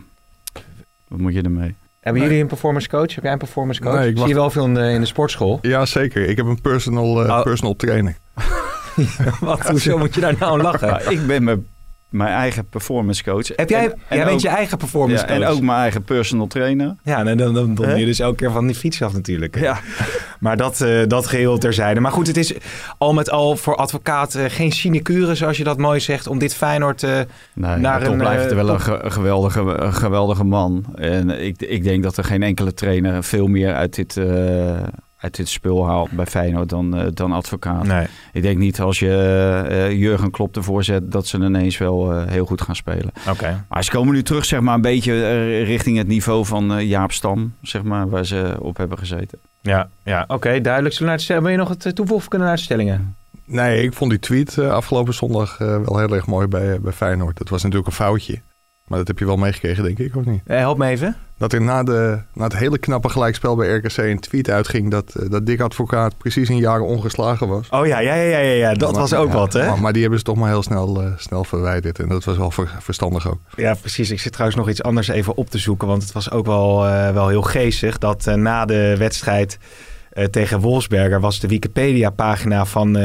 [1.09, 1.75] Wat moet je ermee?
[2.05, 3.15] Hebben jullie een performance coach?
[3.15, 3.99] Heb jij een performance coach?
[3.99, 5.59] Nee, ik Zie je wel veel in de, in de sportschool?
[5.63, 6.29] Ja, zeker.
[6.29, 7.43] Ik heb een personal, eh, Oh.
[7.43, 8.17] personal trainer.
[9.41, 11.11] Wat, hoezo moet je daar nou aan lachen?
[11.13, 11.67] Ik ben mijn,
[12.15, 13.49] mijn eigen performance coach.
[13.57, 15.43] Heb jij, En- en jij bent ook- je eigen performance ja, coach?
[15.43, 16.97] en ook mijn eigen personal trainer.
[17.03, 19.59] Ja, nou, dan, dan, dan je dus elke keer van die fiets af natuurlijk.
[19.61, 19.79] Ja.
[20.41, 22.01] Maar dat, eh, dat geheel terzijde.
[22.01, 22.55] Maar goed, het is
[22.99, 26.55] al met al voor advocaat eh, geen sinecure, zoals je dat mooi zegt, om dit
[26.55, 27.03] Feyenoord...
[27.03, 27.11] eh,
[27.55, 30.85] Nee, Naar een, blijft eh, wel een, ge- geweldige, geweldige man.
[30.95, 34.21] En ik, ik denk dat er geen enkele trainer veel meer uit dit,
[35.25, 37.87] uit dit spul haalt bij Feyenoord dan, eh, dan advocaat.
[37.87, 38.07] nee.
[38.33, 39.13] Ik denk niet als je
[39.69, 43.13] eh, Jurgen Klopp ervoor zet dat ze ineens wel eh, heel goed gaan spelen.
[43.31, 43.65] Oké.
[43.69, 47.13] Maar ze komen nu terug zeg maar een beetje richting het niveau van eh, Jaap
[47.13, 49.39] Stam, zeg maar, waar ze op hebben gezeten.
[49.61, 50.95] Ja, ja oké, duidelijk.
[50.95, 53.17] Zullen we naar Wil je nog het toevoegen kunnen naar de stellingen?
[53.45, 57.39] Nee, ik vond die tweet afgelopen zondag wel heel erg mooi bij, bij Feyenoord.
[57.39, 58.41] Dat was natuurlijk een foutje.
[58.85, 60.41] Maar dat heb je wel meegekregen, denk ik, of niet?
[60.47, 61.17] Eh, help me even.
[61.39, 64.91] Dat er na, de, na het hele knappe gelijkspel bij RKC een tweet uitging...
[64.91, 67.69] dat, eh, dat Dick Advocaat precies een jaar ongeslagen was.
[67.71, 68.75] Oh ja, ja, ja, ja, ja, ja.
[68.75, 69.67] dat Maar- was ook ja, wat, hè?
[69.67, 71.99] Maar, maar die hebben ze toch maar heel snel, eh, snel verwijderd.
[71.99, 73.41] En dat was wel ver- verstandig ook.
[73.57, 74.11] Ja, precies.
[74.11, 75.89] Ik zit trouwens nog iets anders even op te zoeken.
[75.89, 79.59] Want het was ook wel, eh, wel heel geestig dat na de wedstrijd
[80.31, 82.99] tegen Wolfsberger was de Wikipedia-pagina van,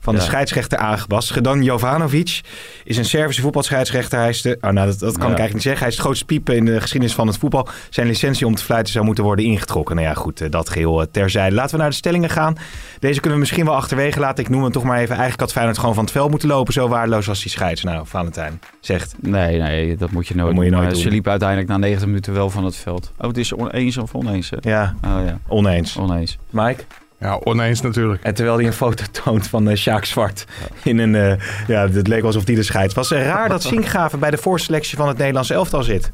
[0.00, 0.26] van de Ja.
[0.26, 1.30] scheidsrechter aangepast.
[1.30, 2.40] Gedan Jovanovic
[2.84, 4.18] is een Servische voetbalscheidsrechter.
[4.18, 5.32] Hij is de, oh, nou, dat, dat kan Ja.
[5.32, 5.80] ik eigenlijk niet zeggen.
[5.80, 7.68] Hij is het grootste piepen in de geschiedenis van het voetbal.
[7.90, 9.96] Zijn licentie om te fluiten zou moeten worden ingetrokken.
[9.96, 11.54] Nou ja, goed, eh, dat geheel eh, terzijde.
[11.54, 12.56] Laten we naar de stellingen gaan.
[12.98, 14.44] Deze kunnen we misschien wel achterwege laten.
[14.44, 15.08] Ik noem hem toch maar even.
[15.10, 16.72] Eigenlijk had Feyenoord gewoon van het veld moeten lopen.
[16.72, 17.82] Zo waardeloos als die scheids.
[17.82, 19.14] Nou, Valentijn zegt.
[19.20, 20.80] Nee, nee, dat moet je nooit Dat moet je doen.
[20.80, 21.02] nooit doen.
[21.02, 23.12] Ze liep uiteindelijk na 90 minuten wel van het veld.
[23.18, 24.50] Oh, het is oneens of oneens?
[24.50, 24.56] Hè?
[24.70, 25.96] Ja, Oh ja, oneens.
[25.96, 26.38] oneens.
[26.50, 26.82] Mike?
[27.20, 28.22] Ja, oneens natuurlijk.
[28.22, 30.44] En terwijl hij een foto toont van eh Sjaak Zwart
[30.82, 31.14] in een...
[31.14, 33.10] eh, ja, het leek alsof die de scheids was.
[33.10, 36.10] Het raar dat Sinkgraven bij de voorselectie van het Nederlandse elftal zit.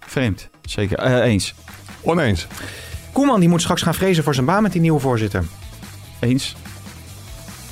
[0.00, 0.98] Vreemd, zeker.
[0.98, 1.54] Eh, eens.
[2.00, 2.46] Oneens.
[3.12, 5.44] Koeman die moet straks gaan vrezen voor zijn baan met die nieuwe voorzitter.
[6.20, 6.56] Eens.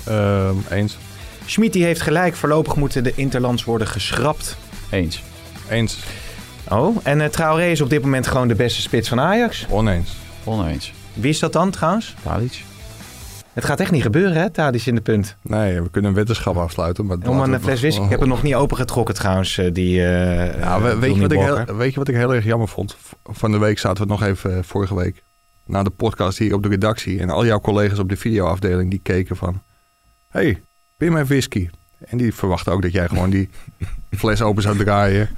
[0.04, 0.98] Ehm, eens.
[1.46, 2.36] Schmid die heeft gelijk.
[2.36, 4.56] Voorlopig moeten de interlands worden geschrapt.
[4.90, 5.22] Eens.
[5.68, 5.98] Eens.
[6.68, 9.66] Oh, en uh, Traoré is op dit moment gewoon de beste spits van Ajax.
[9.68, 10.16] Oneens.
[10.44, 10.92] Oneens.
[11.12, 12.14] Wie is dat dan trouwens?
[12.22, 12.64] Tadic.
[13.56, 15.36] Het gaat echt niet gebeuren hè, Tadic in de punt.
[15.42, 17.06] Nee, we kunnen een wetenschap afsluiten.
[17.06, 18.02] Maar Om een fles whisky.
[18.04, 19.58] Ik heb hem nog niet opengetrokken trouwens.
[19.58, 22.14] eh, Die, eh, Ja, we- eh, weet, je wat ik heel, weet je wat ik
[22.14, 22.96] heel erg jammer vond?
[23.24, 25.22] Van de week zaten we nog even, vorige week,
[25.66, 27.20] na de podcast hier op de redactie.
[27.20, 29.62] En al jouw collega's op de videoafdeling die keken van...
[30.30, 30.62] hey,
[30.96, 31.68] pin mijn whisky.
[31.98, 33.48] En die verwachten ook dat jij gewoon die
[34.18, 35.28] fles open zou draaien.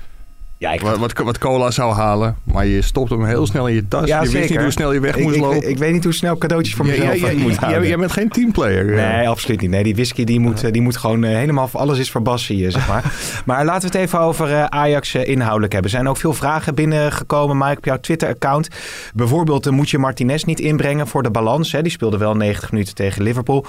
[0.58, 2.36] Ja, ik, Wat, wat, cola zou halen.
[2.44, 4.06] Maar je stopt hem heel snel in je tas.
[4.06, 4.50] Ja, je wist zeker.
[4.50, 5.68] niet hoe snel je weg ik, moest ik, lopen.
[5.68, 7.88] ik weet niet hoe snel cadeautjes voor mezelf ja, ja, moet houden.
[7.88, 8.98] jij bent geen teamplayer.
[8.98, 9.16] eh.
[9.16, 9.70] Nee, absoluut niet.
[9.70, 11.68] Nee, die whisky die moet, eh, die moet gewoon eh, helemaal...
[11.72, 13.12] Alles is voor Bassie, eh, zeg maar.
[13.46, 15.90] maar laten we het even over Ajax inhoudelijk hebben.
[15.90, 18.68] Er zijn ook veel vragen binnengekomen, Mike, op jouw Twitter-account.
[19.14, 21.72] Bijvoorbeeld, moet je Martinez niet inbrengen voor de balans?
[21.72, 21.82] Hè?
[21.82, 23.66] Die speelde wel 90 minuten tegen Liverpool.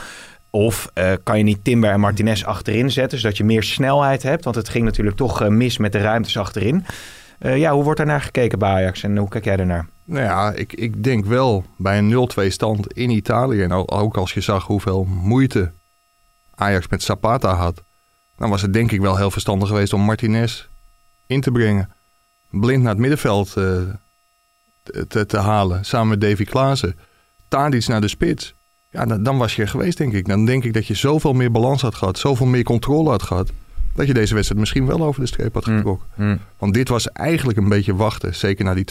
[0.49, 4.43] Of eh, kan je niet Timber en Martinez achterin zetten, zodat je meer snelheid hebt?
[4.43, 6.85] Want het ging natuurlijk toch eh, mis met de ruimtes achterin.
[7.39, 9.87] Eh, ja, hoe wordt daar naar gekeken bij Ajax en hoe kijk jij daarnaar?
[10.03, 13.61] Nou ja, ik, ik denk wel bij een 0-2 stand in Italië.
[13.61, 15.71] En ook als je zag hoeveel moeite
[16.55, 17.81] Ajax met Zapata had.
[18.37, 20.67] Dan was het denk ik wel heel verstandig geweest om Martinez
[21.27, 21.89] in te brengen.
[22.49, 23.81] Blind naar het middenveld uh,
[25.07, 25.85] te, te, halen.
[25.85, 26.95] Samen met Davy Klaassen.
[27.47, 28.53] Tadic naar de spits.
[28.91, 30.27] Ja, dan, dan was je er geweest denk ik.
[30.27, 32.19] Dan denk ik dat je zoveel meer balans had gehad.
[32.19, 33.51] Zoveel meer controle had gehad
[33.99, 35.77] dat je deze wedstrijd misschien wel over de streep had mm.
[35.77, 36.07] getrokken.
[36.15, 36.39] Mm.
[36.57, 38.85] Want dit was eigenlijk een beetje wachten, zeker na die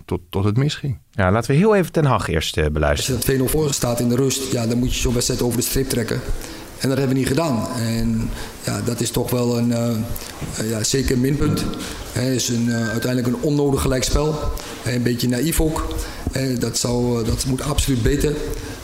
[0.00, 0.98] 2-1, tot, tot het misging.
[1.10, 3.16] Ja, laten we heel even Ten Hag eerst uh, beluisteren.
[3.16, 5.56] Als je 2-0 voor staat in de rust, ja, dan moet je zo'n wedstrijd over
[5.56, 6.20] de streep trekken.
[6.78, 7.66] En dat hebben we niet gedaan.
[7.76, 8.30] En
[8.64, 11.64] ja, dat is toch wel een, uh, ja, zeker een minpunt.
[12.12, 14.38] Het is een, uh, uiteindelijk een onnodig gelijkspel.
[14.84, 15.94] Een beetje naïef ook.
[16.58, 18.32] dat, zou, dat moet absoluut beter.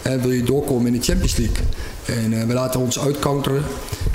[0.02, 1.64] Wil je doorkomen in de Champions League.
[2.06, 3.62] En we laten ons uitcounteren.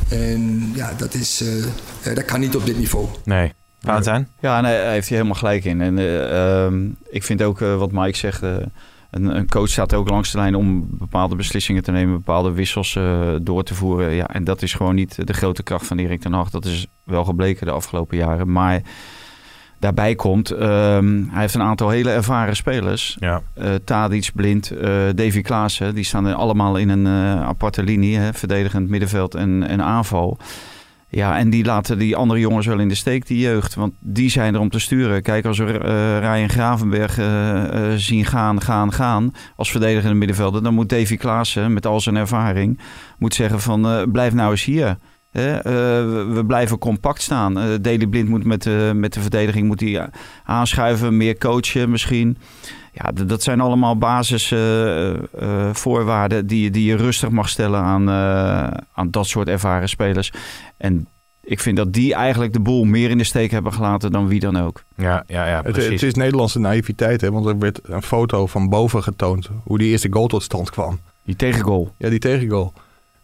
[0.09, 3.07] En ja, dat, is, uh, dat kan niet op dit niveau.
[3.23, 3.51] Nee.
[3.79, 4.27] Valentijn?
[4.39, 5.81] Ja, nee, hij heeft hier helemaal gelijk in.
[5.81, 8.41] En uh, um, ik vind ook uh, wat Mike zegt.
[8.41, 8.71] Een,
[9.35, 12.99] een, coach staat ook langs de lijn om bepaalde beslissingen te nemen, bepaalde wissels
[13.41, 14.11] door te voeren.
[14.11, 16.49] Ja, en dat is gewoon niet de grote kracht van Erik ten Hag.
[16.49, 18.51] Dat is wel gebleken de afgelopen jaren.
[18.51, 18.81] Maar
[19.79, 23.17] daarbij komt, ehm, hij heeft een aantal hele ervaren spelers.
[23.19, 23.41] Ja.
[23.57, 24.79] Uh, Tadic, Blind, uh,
[25.15, 25.95] Davy Klaassen.
[25.95, 28.17] Die staan allemaal in een uh, aparte linie.
[28.17, 30.37] Hè, verdedigend middenveld en, en aanval.
[31.09, 33.75] Ja, en die laten die andere jongens wel in de steek, die jeugd.
[33.75, 35.21] Want die zijn er om te sturen.
[35.21, 35.71] Kijk, als we
[36.19, 37.19] Ryan Gravenberg
[37.99, 39.31] zien gaan, gaan, gaan...
[39.55, 40.63] als verdedigende middenvelder...
[40.63, 42.79] dan moet Davy Klaassen, met al zijn ervaring...
[43.17, 44.97] moet zeggen van, blijf nou eens hier...
[45.37, 45.43] Uh,
[46.33, 47.57] we blijven compact staan.
[47.57, 50.09] Uh, Daley Blind moet met, met de verdediging moet hij
[50.43, 52.37] aanschuiven, meer coachen misschien.
[52.91, 58.09] Ja, dat zijn allemaal basisvoorwaarden die, die je rustig mag stellen aan,
[58.93, 60.31] aan dat soort ervaren spelers.
[60.77, 61.07] En
[61.45, 64.39] ik vind dat die eigenlijk de boel meer in de steek hebben gelaten dan wie
[64.39, 64.83] dan ook.
[64.95, 65.83] Ja, ja, ja precies.
[65.83, 67.31] Het, het is Nederlandse naïviteit, hè?
[67.31, 70.99] want er werd een foto van boven getoond hoe die eerste goal tot stand kwam.
[71.23, 71.91] Die tegengoal.
[71.97, 72.73] Ja, die tegengoal.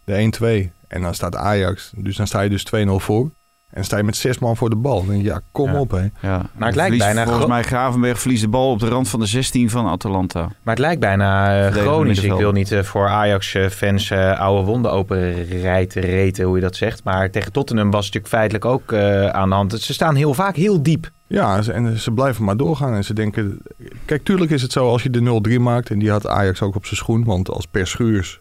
[0.04, 0.70] De 1-2.
[0.92, 1.92] En dan staat Ajax.
[1.96, 3.30] Dus dan sta je dus 2-0 voor.
[3.70, 5.06] En sta je met zes man voor de bal.
[5.06, 6.06] Dan ja, kom op hè.
[6.20, 6.50] Ja.
[6.56, 7.24] Maar het lijkt bijna...
[7.24, 10.40] Volgens mij Gravenberg verliest de bal op de rand van de 16 van Atalanta.
[10.40, 12.22] Maar het lijkt bijna uh, chronisch.
[12.22, 15.44] Ik wil niet uh, voor Ajax-fans uh, oude wonden open
[15.90, 17.04] reten, hoe je dat zegt.
[17.04, 18.94] Maar tegen Tottenham was het natuurlijk feitelijk ook
[19.34, 19.80] aan de hand.
[19.80, 21.10] Ze staan heel vaak heel diep.
[21.26, 22.94] Ja, en ze blijven maar doorgaan.
[22.94, 23.62] En ze denken...
[24.04, 25.90] Kijk, tuurlijk is het zo als je de 0-3 maakt.
[25.90, 27.24] En die had Ajax ook op zijn schoen.
[27.24, 28.40] Want als Per Schuurs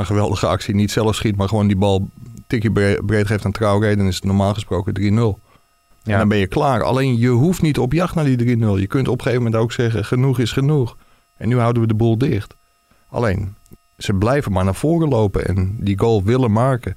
[0.00, 2.08] een geweldige actie niet zelf schiet, maar gewoon die bal
[2.46, 5.04] tikje breed geeft aan Traoré, dan is het normaal gesproken 3-0.
[6.02, 6.12] Ja.
[6.12, 6.82] En dan ben je klaar.
[6.82, 8.60] Alleen je hoeft niet op jacht naar die 3-0.
[8.60, 10.96] Je kunt op een gegeven moment ook zeggen, genoeg is genoeg.
[11.36, 12.54] En nu houden we de boel dicht.
[13.08, 13.54] Alleen,
[13.98, 16.96] ze blijven maar naar voren lopen en die goal willen maken.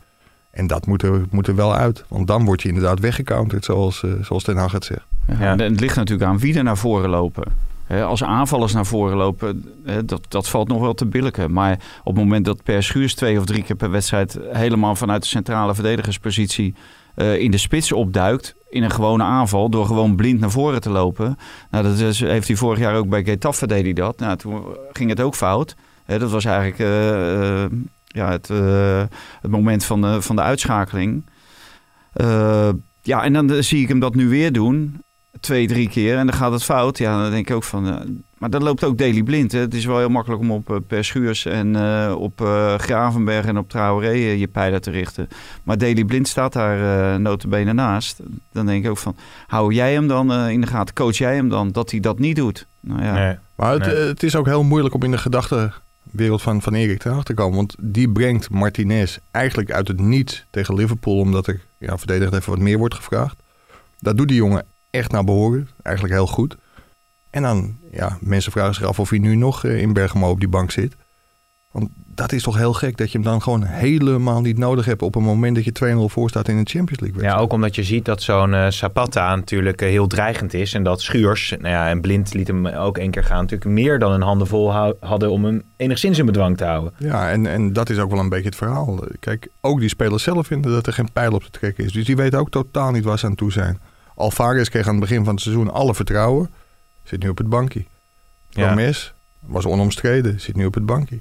[0.52, 2.04] En dat moet er, moet er wel uit.
[2.08, 5.06] Want dan word je inderdaad weggecounterd, zoals, uh, zoals Ten Hag het zegt.
[5.28, 7.44] Ja, en het ligt natuurlijk aan wie er naar voren lopen
[7.90, 9.66] als aanvallers naar voren lopen,
[10.06, 11.54] dat, dat valt nog wel te billijken.
[11.54, 15.22] Maar op het moment dat Per Schuurs twee of drie keer per wedstrijd helemaal vanuit
[15.22, 16.76] de centrale verdedigerspositie
[17.16, 20.90] uh, in de spits opduikt, in een gewone aanval, door gewoon blind naar voren te
[20.90, 21.38] lopen.
[21.72, 24.20] Nou, dat is, heeft hij vorig jaar ook bij Getafe deed hij dat.
[24.20, 25.76] Nou, toen ging het ook fout.
[26.06, 27.66] dat was eigenlijk uh, uh,
[28.08, 28.48] ja, het,
[29.42, 31.26] het moment van de, van de uitschakeling.
[33.02, 35.04] ja, en dan zie ik hem dat nu weer doen
[35.40, 36.98] twee, drie keer en dan gaat het fout.
[36.98, 37.88] Ja, dan denk ik ook van...
[37.88, 37.96] Uh,
[38.38, 39.52] maar dat loopt ook Daily blind.
[39.52, 39.60] Hè.
[39.60, 42.40] Het is wel heel makkelijk om op uh, Per Schuurs en uh, op
[42.78, 45.28] Gravenberg en op Traoré je pijlen te richten.
[45.64, 46.78] Maar Daily blind staat daar
[47.14, 48.20] uh, notabene naast.
[48.52, 49.16] Dan denk ik ook van,
[49.48, 50.96] hou jij hem dan in de gaten?
[50.96, 52.68] Coach jij hem dan dat hij dat niet doet?
[52.80, 53.14] Nou ja.
[53.14, 53.38] Nee.
[53.56, 57.20] Maar het, het, is ook heel moeilijk om in de gedachtenwereld van, van Erik te
[57.24, 57.56] te komen.
[57.56, 61.20] Want die brengt Martinez eigenlijk uit het niet tegen Liverpool.
[61.20, 63.36] Omdat er ja, verdedigd even wat meer wordt gevraagd.
[64.00, 65.70] Dat doet die jongen echt naar behoren.
[65.82, 66.56] Eigenlijk heel goed.
[67.30, 70.40] En dan, ja, mensen vragen zich af of hij nu nog eh, in Bergamo op
[70.40, 70.96] die bank zit.
[71.76, 75.02] Want dat is toch heel gek dat je hem dan gewoon helemaal niet nodig hebt
[75.02, 77.22] op een moment dat je 2-0 voor staat in de Champions League.
[77.22, 80.74] Ja, ook omdat je ziet dat zo'n uh, Zapata natuurlijk uh, heel dreigend is.
[80.74, 84.00] En dat Schuurs, nou ja, en Blind liet hem ook één keer gaan, natuurlijk meer
[84.00, 86.94] dan een handen vol hadden om hem enigszins in bedwang te houden.
[86.98, 89.00] Ja, en, en dat is ook wel een beetje het verhaal.
[89.20, 91.92] Kijk, ook die spelers zelf vinden dat er geen pijl op te trekken is.
[91.92, 93.80] Dus die weten ook totaal niet waar ze aan toe zijn.
[94.16, 96.50] Alvarez kreeg aan het begin van het seizoen alle vertrouwen.
[97.04, 97.86] Zit nu op het bankje.
[98.50, 100.42] Promes was onomstreden.
[100.42, 101.20] Zit nu op het bankje.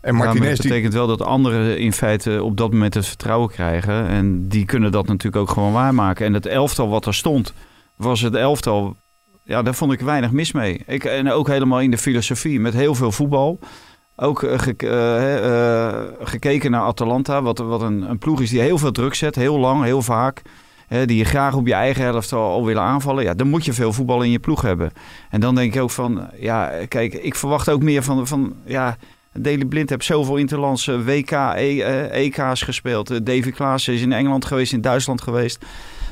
[0.00, 3.50] En Martinez, ja, dat betekent wel dat anderen in feite op dat moment het vertrouwen
[3.50, 4.06] krijgen.
[4.06, 6.26] En die kunnen dat natuurlijk ook gewoon waarmaken.
[6.26, 7.52] En het elftal wat er stond,
[7.96, 8.96] was het elftal...
[9.44, 10.82] Ja, daar vond ik weinig mis mee.
[10.86, 13.58] Ik, en ook helemaal in de filosofie, met heel veel voetbal.
[14.16, 18.78] Ook uh, ge, uh, gekeken naar Atalanta, wat, wat een, een ploeg is die heel
[18.78, 19.34] veel druk zet.
[19.34, 20.42] Heel lang, heel vaak.
[20.92, 23.72] Hè, die je graag op je eigen helft al, willen aanvallen, ja, dan moet je
[23.72, 24.92] veel voetbal in je ploeg hebben.
[25.30, 28.96] En dan denk ik ook van, ja, kijk, ik verwacht ook meer van, van ja,
[29.32, 33.10] Daley Blind heeft zoveel interlandse WK, e, eh, EK's gespeeld.
[33.10, 35.64] Eh, Davy Klaassen is in Engeland geweest, in Duitsland geweest.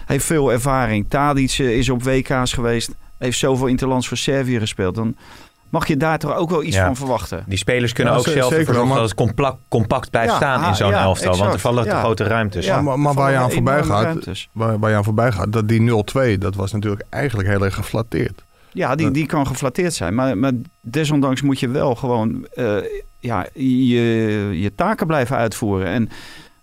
[0.07, 1.07] Heeft veel ervaring.
[1.09, 2.95] Tadic eh, is op WK's geweest.
[3.19, 4.95] Heeft zoveel interlands voor Servië gespeeld.
[4.95, 5.17] Dan
[5.71, 6.85] mag je daar toch ook wel iets Ja.
[6.85, 7.45] van verwachten.
[7.47, 10.31] Die spelers kunnen Ja, ook ze- zelf ervoor zorgen wel, dat het compact, compact blijft
[10.31, 11.37] Ja, staan in ah, zo'n ja, elftal.
[11.37, 12.67] Want er vallen te grote ruimtes.
[12.67, 12.81] Ja.
[12.83, 14.49] maar, maar waar je aan voorbij gaat, ruimtes.
[14.53, 17.75] waar, waar je aan voorbij gaat, dat die 0-2, dat was natuurlijk eigenlijk heel erg
[17.75, 18.45] geflatteerd.
[18.73, 20.15] Ja, die, die kan geflatteerd zijn.
[20.15, 22.77] Maar, maar desondanks moet je wel gewoon eh,
[23.19, 24.01] ja, je,
[24.61, 25.87] je taken blijven uitvoeren.
[25.87, 26.09] En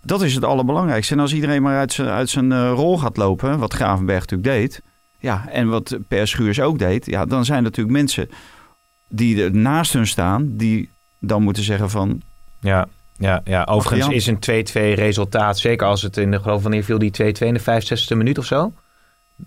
[0.02, 1.14] dat is het allerbelangrijkste.
[1.14, 4.48] En als iedereen maar uit zijn, uit zijn eh, rol gaat lopen, wat Gravenberg natuurlijk
[4.48, 4.82] deed.
[5.18, 7.06] Ja, en wat Per Schuurs ook deed.
[7.06, 8.28] Ja, dan zijn er natuurlijk mensen
[9.08, 10.56] die er naast hun staan.
[10.56, 12.20] Die dan moeten zeggen van...
[12.60, 13.64] Ja, ja, ja.
[13.70, 17.24] overigens is een 2-2 resultaat, zeker als het in de geloof wanneer viel die 2-2
[17.38, 18.72] in de 65e minuut of zo.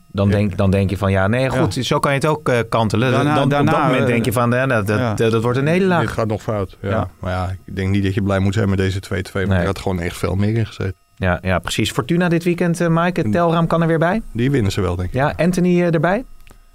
[0.08, 0.36] Dan, Ja.
[0.36, 3.12] denk, dan denk je van ja, nee, goed, zo kan je het ook eh, kantelen.
[3.12, 5.14] Daarna- dan, op dat moment eh, denk je van ja, dat, dat, ja.
[5.14, 6.14] dat, dat wordt een Dit nederlaag.
[6.14, 6.78] gaat nog fout.
[6.82, 6.90] Ja.
[6.90, 7.10] Ja.
[7.20, 9.12] Maar ja, ik denk niet dat je blij moet zijn met deze 2-2.
[9.34, 9.58] Maar Nee.
[9.60, 10.96] er had gewoon echt veel meer in gezeten.
[11.16, 11.92] Ja, ja, precies.
[11.92, 13.22] Fortuna dit weekend, eh Mike.
[13.22, 14.22] Het telraam kan er weer bij.
[14.32, 15.14] Die winnen ze wel, denk ik.
[15.16, 16.24] Ja, Anthony eh, erbij.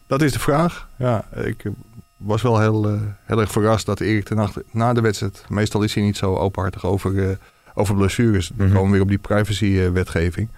[0.06, 0.88] Dat is de vraag.
[0.96, 1.72] Ja, ik eh,
[2.16, 5.44] was wel heel, eh, heel erg verrast dat Erik ten Hag na de wedstrijd...
[5.48, 7.36] Meestal is hij niet zo openhartig over, eh,
[7.74, 8.50] over blessures.
[8.54, 8.74] Dan Mhm.
[8.74, 10.48] komen we weer op die privacy-wetgeving.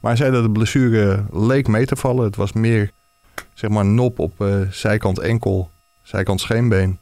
[0.00, 2.24] Maar hij zei dat de blessure leek mee te vallen.
[2.24, 2.90] Het was meer,
[3.54, 5.70] zeg maar, nop op eh, zijkant enkel,
[6.02, 6.98] zijkant scheenbeen.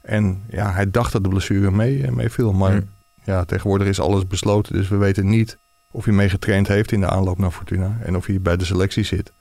[0.00, 2.52] En ja, hij dacht dat de blessure mee, eh, meeviel.
[2.52, 2.82] Maar Mhm.
[3.24, 4.72] ja, tegenwoordig is alles besloten.
[4.74, 5.58] Dus we weten niet
[5.90, 7.96] of hij mee getraind heeft in de aanloop naar Fortuna.
[8.02, 9.32] En of hij bij de selectie zit.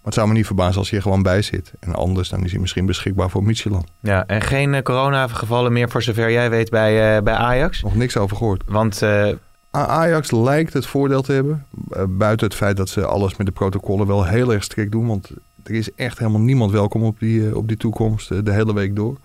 [0.00, 1.72] Maar het zou me niet verbazen als hij er gewoon bij zit.
[1.80, 3.86] En anders dan is hij misschien beschikbaar voor Michelin.
[4.00, 7.82] Ja, en geen eh, coronagevallen meer voor zover jij weet bij, eh, bij Ajax.
[7.82, 8.62] Nog niks over gehoord.
[8.66, 9.28] Want eh,
[9.70, 11.66] Ajax lijkt het voordeel te hebben.
[12.08, 15.06] buiten het feit dat ze alles met de protocollen wel heel erg strikt doen.
[15.06, 15.30] Want
[15.62, 19.16] er is echt helemaal niemand welkom op die, op die toekomst de hele week door.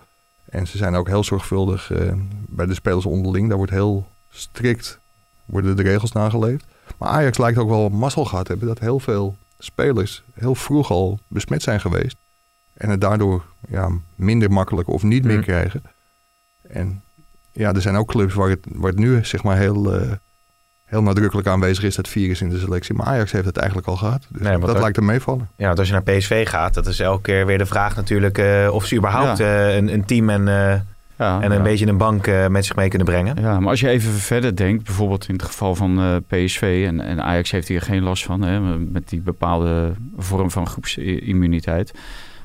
[0.48, 1.90] En ze zijn ook heel zorgvuldig
[2.48, 3.48] bij de spelers onderling.
[3.48, 4.98] Daar wordt heel strikt
[5.44, 6.64] worden de regels nageleefd.
[6.98, 10.90] Maar Ajax lijkt ook wel mazzel gehad te hebben dat heel veel spelers heel vroeg
[10.90, 12.16] al besmet zijn geweest.
[12.74, 15.42] En het daardoor ja, minder makkelijk of niet meer Hmm.
[15.44, 15.82] krijgen.
[16.68, 17.02] En
[17.52, 20.10] ja, er zijn ook clubs waar het, waar het nu zeg maar heel, eh,
[20.84, 22.94] heel nadrukkelijk aanwezig is, dat virus in de selectie.
[22.94, 24.26] Maar Ajax heeft het eigenlijk al gehad.
[24.28, 25.48] Dus Nee, dat lijkt er meevallen.
[25.56, 28.38] ja, want als je naar PSV gaat, dat is elke keer weer de vraag natuurlijk
[28.38, 29.66] eh, of ze überhaupt Ja.
[29.68, 30.48] eh, een, een team en,
[31.18, 31.62] Ja, en een ja.
[31.62, 33.36] beetje een bank eh, met zich mee kunnen brengen.
[33.40, 37.00] Ja, maar als je even verder denkt, bijvoorbeeld in het geval van eh, PSV en,
[37.00, 41.92] en Ajax heeft hier geen last van, hè, met die bepaalde vorm van groepsimmuniteit.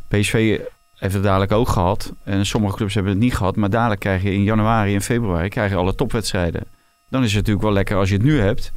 [0.08, 0.60] PSV
[0.96, 4.24] heeft het dadelijk ook gehad en sommige clubs hebben het niet gehad, maar dadelijk krijg
[4.24, 6.64] je in januari en februari krijg je alle topwedstrijden.
[7.10, 8.72] Dan is het natuurlijk wel lekker als je het nu hebt.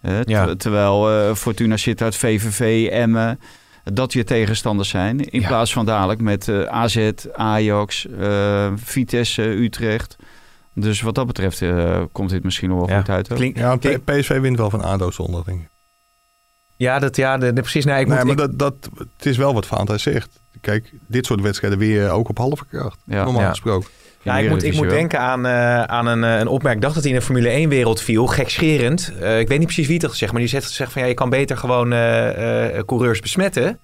[0.00, 0.54] hè, ter- Ja.
[0.54, 3.38] Terwijl eh, Fortuna zit uit VVV, Emmen,
[3.92, 5.20] dat je tegenstanders zijn.
[5.30, 5.46] In Ja.
[5.48, 10.16] plaats van dadelijk met eh, AZ, Ajax, eh, Vitesse, Utrecht.
[10.74, 12.98] Dus wat dat betreft eh, komt dit misschien nog wel Ja.
[12.98, 13.28] goed uit.
[13.28, 15.68] Klink- Ja, klink- PSV wint wel van ADO zondag, denk ik.
[16.76, 17.84] ja, dat, ja de, de- precies.
[17.84, 20.28] Nee, ik nee, moet, maar ik- dat, dat, het is wel wat Vaanta zegt.
[20.60, 22.98] Kijk, dit soort wedstrijden weer ook op halve kracht.
[23.06, 23.24] Ja.
[23.24, 23.48] Normaal Ja.
[23.48, 23.88] gesproken.
[24.28, 26.74] Ja, In ik moet, ik moet denken aan, eh, aan een, eh, een opmerking.
[26.74, 28.26] Ik dacht dat hij in de Formule 1-wereld viel.
[28.26, 29.12] Gekscherend.
[29.20, 30.32] Eh, ik weet niet precies wie het had gezegd.
[30.32, 31.88] Maar die zegt, zegt van ja, je kan beter gewoon
[32.86, 33.80] coureurs besmetten.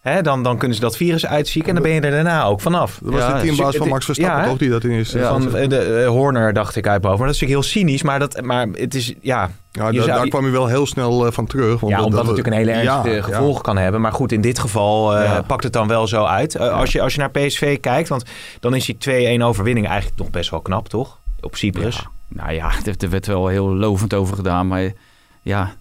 [0.00, 1.68] Hè, dan, dan kunnen ze dat virus uitzieken.
[1.68, 2.98] En dan ben je er daarna ook vanaf.
[3.02, 4.58] Dat was Ja, de teambaas van Max Verstappen, ja, toch?
[4.58, 7.18] Die dat in eerste Ja, van eh, de, eh, Horner dacht ik uit boven.
[7.18, 8.02] Maar dat is natuurlijk heel cynisch.
[8.02, 9.50] Maar, dat, maar het is, ja...
[9.70, 11.80] Ja, je daar, zou- daar kwam hij wel heel snel eh, van terug.
[11.80, 14.00] Want ja, dat- omdat dat- het natuurlijk een hele ernstige Ja, gevolgen kan hebben.
[14.00, 15.42] Maar goed, in dit geval eh, Ja.
[15.42, 16.58] pakt het dan wel zo uit.
[16.58, 18.24] Als, je, als je naar PSV kijkt, want
[18.60, 21.18] dan is die 2-1 overwinning eigenlijk nog best wel knap, toch?
[21.40, 21.96] Op Cyprus.
[21.96, 24.66] Ja, nou ja, er, er werd wel heel lovend over gedaan.
[24.66, 24.92] Maar
[25.42, 25.74] ja,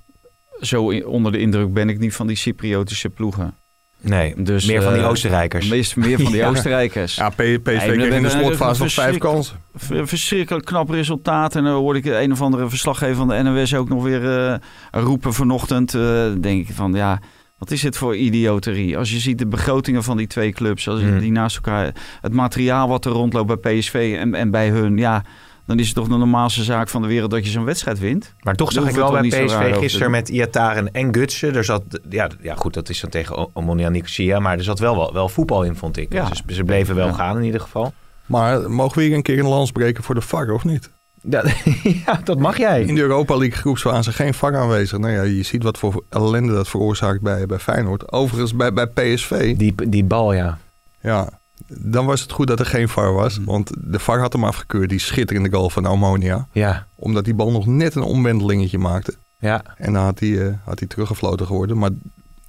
[0.59, 3.53] zo in- onder de indruk ben ik niet van die Cypriotische ploegen.
[4.01, 5.67] Nee, Dus, meer van die eh, Oostenrijkers.
[5.67, 6.47] Meest meer van die Ja.
[6.49, 7.15] Oostenrijkers.
[7.15, 9.55] Ja, P- PSV kreeg in de slotfase nog vijf kansen.
[10.03, 11.55] Verschrikkelijk knap resultaat.
[11.55, 14.55] En dan hoorde ik een of andere verslaggever van de NOS ook nog weer eh,
[14.91, 15.93] roepen vanochtend.
[15.93, 17.19] Eh, Dan denk ik van ja,
[17.57, 18.97] wat is dit voor idioterie?
[18.97, 21.19] Als je ziet de begrotingen van die twee clubs, als je Mm.
[21.19, 25.23] die naast elkaar, het materiaal wat er rondloopt bij PSV en, en bij hun, ja,
[25.67, 28.33] dan is het toch de normaalste zaak van de wereld dat je zo'n wedstrijd wint.
[28.39, 30.91] Maar toch zag ik wel we bij toch niet zo raar PSV gisteren met Iataren
[30.93, 31.55] en Gutsen.
[31.55, 34.39] Er zat, ja, ja, goed, dat is dan tegen Omonia Nicosia.
[34.39, 36.13] Maar er zat wel, wel, wel voetbal in, vond ik.
[36.13, 36.29] Ja.
[36.45, 37.13] Dus ze bleven wel Ja.
[37.13, 37.93] gaan in ieder geval.
[38.25, 40.89] Maar mogen we hier een keer een lans breken voor de VAR, of niet?
[41.21, 41.43] Ja,
[42.05, 42.81] ja, dat mag jij.
[42.81, 44.97] In de Europa League groepsfase geen VAR aanwezig.
[44.97, 48.11] Nou ja, je ziet wat voor ellende dat veroorzaakt bij, bij Feyenoord.
[48.11, 50.57] Overigens bij, bij PSV, Die, die bal, ja.
[51.01, 51.36] ja,
[51.67, 53.39] dan was het goed dat er geen VAR was.
[53.45, 56.47] Want de VAR had hem afgekeurd, die schitterende goal van Ammonia.
[56.51, 59.13] Ja, Omdat die bal nog net een omwendelingetje maakte.
[59.39, 59.61] Ja.
[59.77, 61.77] En dan had hij, eh, had hij teruggefloten geworden.
[61.77, 61.89] Maar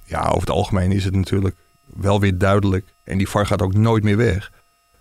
[0.05, 1.55] ja, over het algemeen is het natuurlijk
[1.85, 2.93] wel weer duidelijk.
[3.03, 4.51] En die VAR gaat ook nooit meer weg.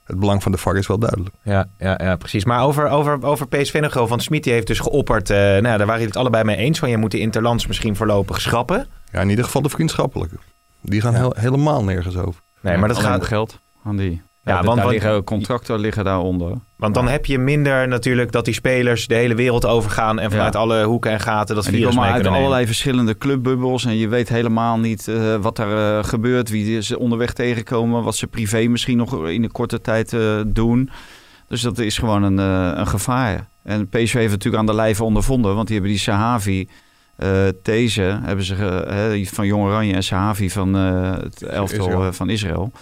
[0.05, 1.35] Het belang van de VAR is wel duidelijk.
[1.43, 2.45] Ja, ja, ja precies.
[2.45, 4.09] Maar over, over, over PSV nog.
[4.09, 5.31] Van Smit die heeft dus geopperd.
[5.31, 6.79] eh, nou, ja, daar waren jullie het allebei mee eens.
[6.79, 8.87] Van je moet de Interlands misschien voorlopig schrappen.
[9.13, 10.37] Ja, in ieder geval de vriendschappelijke.
[10.81, 11.19] Die gaan Ja.
[11.19, 12.41] heel- helemaal nergens over.
[12.61, 13.25] Nee, maar dat Alleen gaat...
[13.25, 14.11] geld aan die.
[14.43, 16.53] Ja, Ja, want- daar want- liggen contracten liggen daaronder.
[16.77, 20.19] Want dan heb je minder natuurlijk dat die spelers de hele wereld overgaan.
[20.19, 20.59] En vanuit Ja.
[20.59, 22.39] alle hoeken en gaten dat En die virus komen uit nemen.
[22.39, 23.85] allerlei verschillende clubbubbels.
[23.85, 26.51] En je weet helemaal niet eh, wat er eh, gebeurt.
[26.51, 28.03] Wie ze onderweg tegenkomen.
[28.03, 30.91] Wat ze privé misschien nog in een korte tijd eh, doen.
[31.49, 33.49] Dus dat is gewoon een, eh, een gevaar.
[33.63, 35.55] En PSV heeft natuurlijk aan de lijve ondervonden.
[35.55, 36.69] Want die hebben die Sahavi...
[37.17, 37.31] eh
[37.63, 42.73] These hebben ze van Jong Oranje en Sahavi van eh, het elftal van Israël.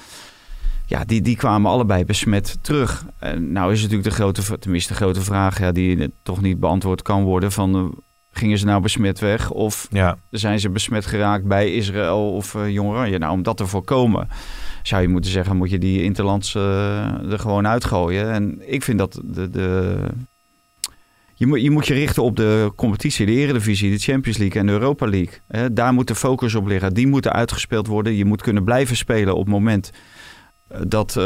[0.88, 3.04] Ja, die, die kwamen allebei besmet terug.
[3.18, 6.60] En nou is natuurlijk de grote, tenminste de grote vraag, ja, die eh, toch niet
[6.60, 7.98] beantwoord kan worden: van eh,
[8.30, 12.70] gingen ze nou besmet weg of Ja, zijn ze besmet geraakt bij Israël of eh
[12.70, 13.18] Jong Oranje?
[13.18, 14.28] Nou, om dat te voorkomen,
[14.82, 18.32] zou je moeten zeggen, moet je die interlands eh, er gewoon uitgooien.
[18.32, 19.98] En ik vind dat de, de
[21.34, 24.66] je, moet, je moet je richten op de competitie, de Eredivisie, de Champions League en
[24.66, 25.72] de Europa League.
[25.72, 26.94] Daar moet de focus op liggen.
[26.94, 28.14] Die moeten uitgespeeld worden.
[28.14, 29.98] Je moet kunnen blijven spelen op het moment eh,
[30.88, 31.24] dat eh,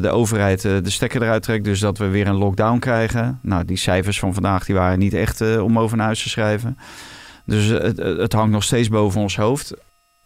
[0.00, 1.64] de overheid eh, de stekker eruit trekt.
[1.64, 3.38] Dus dat we weer een lockdown krijgen.
[3.42, 6.28] Nou, die cijfers van vandaag die waren niet echt eh, om over naar huis te
[6.28, 6.78] schrijven.
[7.46, 9.74] Dus het, het hangt nog steeds boven ons hoofd.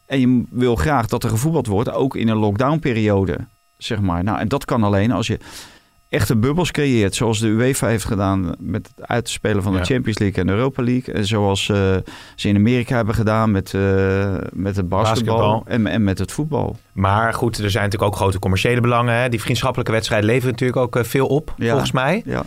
[0.07, 3.39] En je wil graag dat er gevoetbald wordt, ook in een lockdownperiode.
[3.77, 4.25] Zeg maar.
[4.25, 5.39] Nou, en dat kan alleen als je
[6.09, 7.15] echte bubbels creëert.
[7.15, 9.85] Zoals de UEFA heeft gedaan met het uitspelen van de Ja.
[9.85, 11.15] Champions League en de Europa League.
[11.15, 11.77] En zoals eh,
[12.35, 13.81] ze in Amerika hebben gedaan met, eh,
[14.53, 15.63] met het basketbal, Basketbal.
[15.67, 16.77] En, en met het voetbal.
[16.93, 19.15] maar goed, er zijn natuurlijk ook grote commerciële belangen.
[19.15, 19.29] Hè?
[19.29, 21.71] Die vriendschappelijke wedstrijden leveren natuurlijk ook eh, veel op, Ja.
[21.71, 22.23] volgens mij.
[22.25, 22.45] Ja.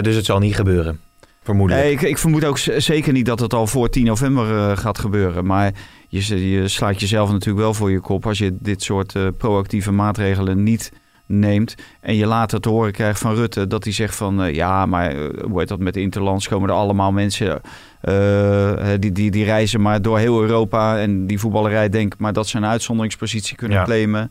[0.00, 1.00] Dus het zal niet gebeuren,
[1.42, 1.84] vermoedelijk.
[1.84, 5.46] Nee, ik, ik vermoed ook zeker niet dat het al voor 10 november gaat gebeuren.
[5.46, 5.72] Maar
[6.08, 10.62] je, je slaat jezelf natuurlijk wel voor je kop als je dit soort proactieve maatregelen
[10.62, 10.92] niet
[11.30, 11.74] neemt.
[12.00, 15.10] En je later te horen krijgt van Rutte dat hij zegt van eh, ja, maar
[15.10, 17.60] eh, hoe heet dat met Interlands komen er allemaal mensen
[18.00, 22.46] eh, die, die, die reizen maar door heel Europa en die voetballerij denkt maar dat
[22.48, 23.84] ze een uitzonderingspositie kunnen Ja.
[23.84, 24.30] claimen.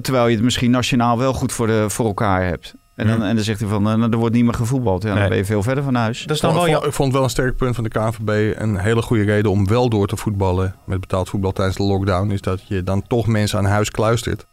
[0.00, 2.74] Terwijl je het misschien nationaal wel goed voor, de, voor elkaar hebt.
[2.94, 3.24] En dan, Hmm.
[3.24, 5.02] en dan zegt hij van, nou, er wordt niet meer gevoetbald.
[5.02, 5.28] Ja, dan Nee.
[5.28, 6.22] ben je veel verder van huis.
[6.22, 7.84] dat is dan Ik wel vond- ja, ik vond het wel een sterk punt van
[7.84, 8.54] de KNVB.
[8.60, 12.30] Een hele goede reden om wel door te voetballen met betaald voetbal tijdens de lockdown.
[12.30, 14.46] Is dat je dan toch mensen aan huis kluistert.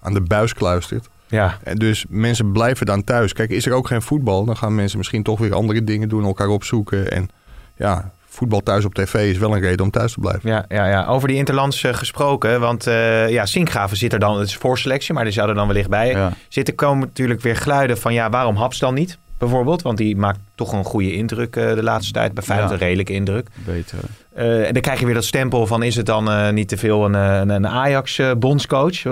[0.00, 1.08] Aan de buis kluistert.
[1.34, 3.32] Ja, En dus mensen blijven dan thuis.
[3.32, 6.24] Kijk, is er ook geen voetbal, dan gaan mensen misschien toch weer andere dingen doen,
[6.24, 7.10] elkaar opzoeken.
[7.10, 7.28] En
[7.76, 10.50] ja, voetbal thuis op tv is wel een reden om thuis te blijven.
[10.50, 11.06] Ja, ja, ja.
[11.06, 12.60] over die Interlands eh, gesproken.
[12.60, 15.66] Want eh ja, Sinkgraven zit er dan, het is voorselectie, maar die zou er dan
[15.66, 16.32] wellicht bij Ja.
[16.48, 16.74] zitten.
[16.74, 19.18] komen natuurlijk weer geluiden van ja, waarom Haps dan niet?
[19.38, 22.34] Bijvoorbeeld, want die maakt toch een goede indruk eh, de laatste tijd.
[22.34, 22.74] Bij Feyenoord Ja.
[22.76, 23.48] een redelijke indruk.
[23.64, 23.98] Beter.
[24.34, 26.76] Eh, en dan krijg je weer dat stempel van is het dan eh, niet te
[26.76, 29.02] veel een, een, een Ajax-bondscoach?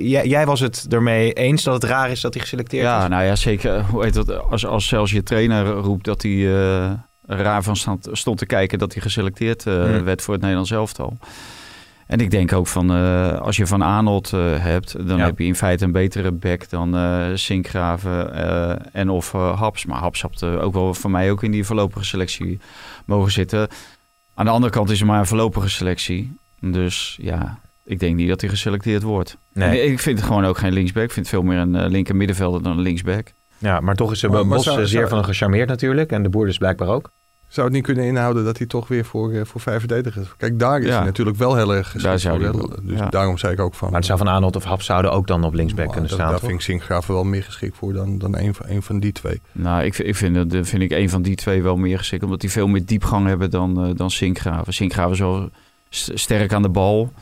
[0.00, 3.08] jij, jij was het ermee eens dat het raar is dat hij geselecteerd Ja, is?
[3.08, 3.82] nou ja, zeker.
[3.84, 4.48] Hoe heet dat?
[4.50, 6.46] Als, als zelfs je trainer roept dat hij
[7.26, 10.04] raar van stond, stond te kijken dat hij geselecteerd Hmm.
[10.04, 11.16] werd voor het Nederlands elftal.
[12.06, 15.24] En ik denk ook van, eh, als je Van Arnold eh, hebt, dan Ja.
[15.24, 19.84] heb je in feite een betere back dan eh Sinkgraven eh, en of Haps.
[19.86, 22.60] Maar Haps had ook wel voor mij ook in die voorlopige selectie
[23.06, 23.68] mogen zitten.
[24.34, 26.36] Aan de andere kant is er maar een voorlopige selectie.
[26.60, 29.36] Dus ja, ik denk niet dat hij geselecteerd wordt.
[29.52, 29.68] Nee.
[29.68, 31.02] Nee, ik vind het gewoon ook geen linksback.
[31.04, 33.32] Ik vind het veel meer een linker middenvelder dan een linksback.
[33.58, 36.10] Ja, maar toch is er Bos zou- zeer zou- van gecharmeerd natuurlijk.
[36.12, 37.10] En de boer dus blijkbaar ook.
[37.54, 40.28] Zou het niet kunnen inhouden dat hij toch weer voor, eh, voor vijf verdedigers...
[40.36, 40.96] Kijk, daar is Ja.
[40.96, 43.08] hij natuurlijk wel heel erg Daar zou hij Dus ja.
[43.08, 43.88] daarom zei ik ook van...
[43.88, 46.18] Maar het zou van Arnold of Haps zouden ook dan op linksback Maar kunnen dat-
[46.18, 46.48] staan, Daar toch?
[46.48, 49.40] vind ik Sinkgraven wel meer geschikt voor dan, dan een, van, een van die twee.
[49.52, 52.22] Nou, ik, ik vind, het- vind ik een van die twee wel meer geschikt.
[52.24, 54.72] Omdat die veel meer diepgang hebben dan, eh dan Sinkgraven.
[54.74, 55.48] Sinkgraven is wel
[55.88, 57.12] st- sterk aan de bal.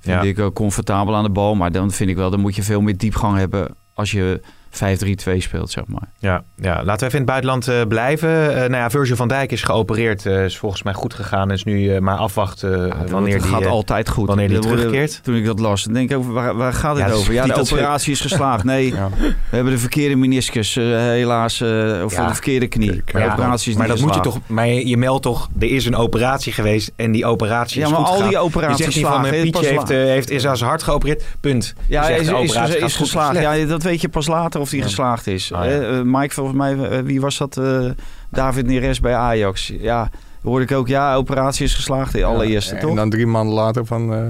[0.00, 0.28] Vind Ja.
[0.28, 1.54] ik ook comfortabel aan de bal.
[1.54, 5.36] Maar dan vind ik wel, dan moet je veel meer diepgang hebben als je 5-3-2
[5.38, 6.08] speelt, zeg maar.
[6.18, 8.50] Ja, ja, laten we even in het buitenland eh, blijven.
[8.50, 10.26] Eh nou ja, Virgil van Dijk is geopereerd.
[10.26, 11.50] eh, is volgens mij goed gegaan.
[11.50, 13.52] Is nu maar afwachten eh, wanneer het die...
[13.52, 14.26] gaat altijd goed.
[14.26, 15.20] wanneer die Er terugkeert.
[15.22, 17.32] Toen ik dat las, dan denk ik over, waar, waar gaat het Ja, over?
[17.32, 18.64] Ja, de operatie is geslaagd.
[18.76, 19.08] Nee, Ja.
[19.18, 21.62] we hebben de verkeerde meniscus, helaas.
[22.04, 22.26] of Ja.
[22.28, 22.90] de verkeerde knie.
[22.90, 24.38] Maar de ja, operatie is maar dat moet je toch...
[24.46, 27.92] Maar je, je meldt toch, er is een operatie geweest en die operatie Ja, is
[27.92, 28.28] maar goed al gegaan.
[28.28, 31.74] die Je operaties zegt van, Pietje heeft, heeft, is aan zijn hart geopereerd, punt.
[31.86, 32.28] Ja, is,
[32.74, 33.40] is, geslaagd.
[33.40, 34.86] Ja, dat weet je pas later of die Ja.
[34.86, 35.52] geslaagd is.
[35.52, 35.70] Ah, ja.
[35.70, 37.56] Eh, eh, Mike, volgens mij, eh, wie was dat?
[37.56, 37.90] eh,
[38.30, 39.72] David Neres bij Ajax.
[39.78, 40.10] Ja,
[40.42, 40.88] hoorde ik ook.
[40.88, 42.12] Ja, operatie is geslaagd.
[42.12, 42.94] De allereerste, en toch?
[42.96, 44.14] dan drie maanden later van...
[44.14, 44.20] eh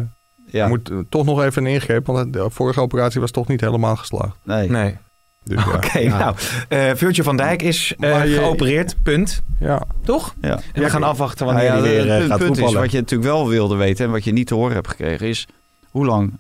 [0.51, 3.97] ja, moet toch nog even een ingreep, want de vorige operatie was toch niet helemaal
[3.97, 4.37] geslaagd.
[4.45, 4.69] nee.
[4.71, 4.97] Nee.
[5.45, 5.73] Dus ja.
[5.77, 6.35] Oké, nou,
[6.69, 9.43] eh Virgil van Dijk is je- geopereerd, punt.
[9.61, 9.83] Ja.
[10.05, 10.35] Toch?
[10.41, 10.61] Ja.
[10.73, 12.91] En we gaan afwachten wanneer Nou ja, hij weer het punt, gaat punt is, wat
[12.91, 15.47] je natuurlijk wel wilde weten en wat je niet te horen hebt gekregen is...
[15.91, 16.33] hoe lang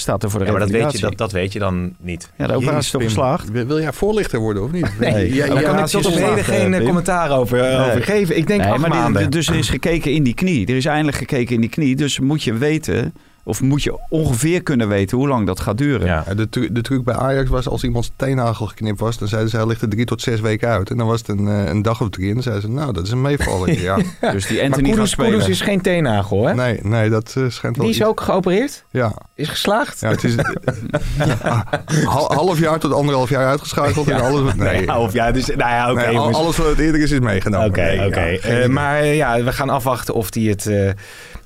[0.00, 2.30] staat er voor de Ja, maar dat weet, je, dat, dat weet je dan niet.
[2.36, 3.50] Ja, de operatie is toch geslaagd?
[3.50, 4.98] Wil wil jij voorlichter worden of niet?
[5.00, 5.48] Nee, Nee.
[5.48, 6.86] daar kan ik tot op heden geen eh, Pim.
[6.86, 7.88] commentaar over, eh, Nee.
[7.88, 8.36] over geven.
[8.36, 10.66] Ik denk Nee, acht maar dus er is gekeken in die knie.
[10.66, 11.96] Er is eindelijk gekeken in die knie.
[11.96, 13.14] Dus moet je weten,
[13.44, 16.06] of moet je ongeveer kunnen weten hoe lang dat gaat duren.
[16.06, 16.24] ja.
[16.34, 19.56] De, tru- de truc bij Ajax was als iemands teennagel geknipt was, dan zeiden ze
[19.56, 20.90] hij ligt er drie tot zes weken uit.
[20.90, 22.92] En dan was het een, eh, een dag of drie en dan zeiden ze nou
[22.92, 23.80] dat is een meevaller.
[23.90, 23.96] ja.
[24.32, 25.30] Dus die Maar Anthony spelen.
[25.30, 26.54] Kudus is geen teennagel, hè?
[26.54, 28.84] Nee, nee, dat eh, schijnt wel Die is iets- ook geopereerd?
[28.90, 30.00] Ja, Is geslaagd?
[30.00, 30.34] ja het is
[31.18, 31.64] ja,
[32.04, 34.54] hal- half jaar tot anderhalf jaar uitgeschakeld en alles.
[34.54, 36.06] Nee, Ja, of ja, dus, nou ja, oké.
[36.06, 37.68] Nee, al- alles wat het eerder is, is meegenomen.
[37.68, 38.20] Oké, Nee, oké.
[38.20, 40.90] Eh, maar ja, we gaan afwachten of hij het eh,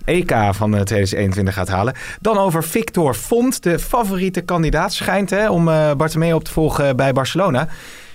[0.05, 1.94] EK van eh, 2021 gaat halen.
[2.20, 6.96] Dan over Victor Font, de favoriete kandidaat schijnt hè, om eh Bartomeu op te volgen
[6.96, 7.68] bij Barcelona.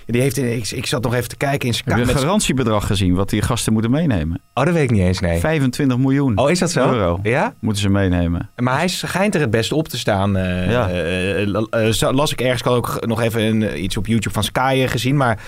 [0.06, 2.86] Die heeft, in- ik, ik zat nog even te kijken in zijn Heb je garantiebedrag
[2.86, 4.40] gezien wat die gasten moeten meenemen?
[4.54, 5.40] Oh, dat weet ik niet eens, nee.
[5.40, 6.92] 25 miljoen Oh, is dat zo?
[6.92, 7.54] euro Ja?
[7.60, 8.50] moeten ze meenemen.
[8.56, 10.36] Maar hij schijnt er het best op te staan.
[10.36, 10.88] eh, Ja.
[10.88, 14.06] eh, eh, eh, las ik ergens, ik had ook nog even een, eh, iets op
[14.06, 15.16] YouTube van Sky eh, gezien.
[15.16, 15.38] Maar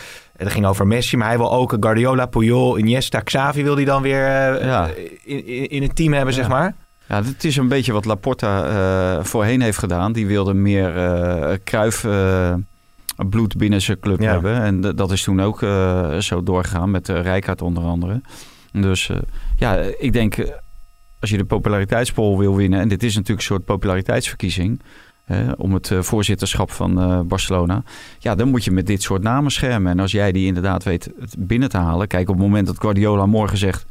[0.44, 1.16] het ging over Messi.
[1.16, 4.88] Maar hij wil ook Guardiola, Puyol, Iniesta, Xavi wil hij dan weer eh, Ja.
[5.24, 6.74] in, in, in het team hebben, zeg maar.
[7.08, 8.64] Ja, het is een beetje wat Laporta
[9.18, 10.12] eh, voorheen heeft gedaan.
[10.12, 10.90] Die wilde meer
[11.64, 12.06] kruif
[13.28, 14.30] bloed binnen zijn club Ja.
[14.32, 14.62] hebben.
[14.62, 15.58] En dat is toen ook
[16.22, 18.20] zo doorgegaan met uh, Rijkaard onder andere.
[18.72, 19.10] Dus
[19.56, 20.36] ja, ik denk
[21.20, 22.80] als je de populariteitspol wil winnen...
[22.80, 24.80] en dit is natuurlijk een soort populariteitsverkiezing...
[25.56, 27.82] om het eh, voorzitterschap van eh, Barcelona...
[28.18, 29.92] ja, dan moet je met dit soort namen schermen.
[29.92, 32.08] En als jij die inderdaad weet het binnen te halen...
[32.08, 33.86] kijk, op het moment dat Guardiola morgen zegt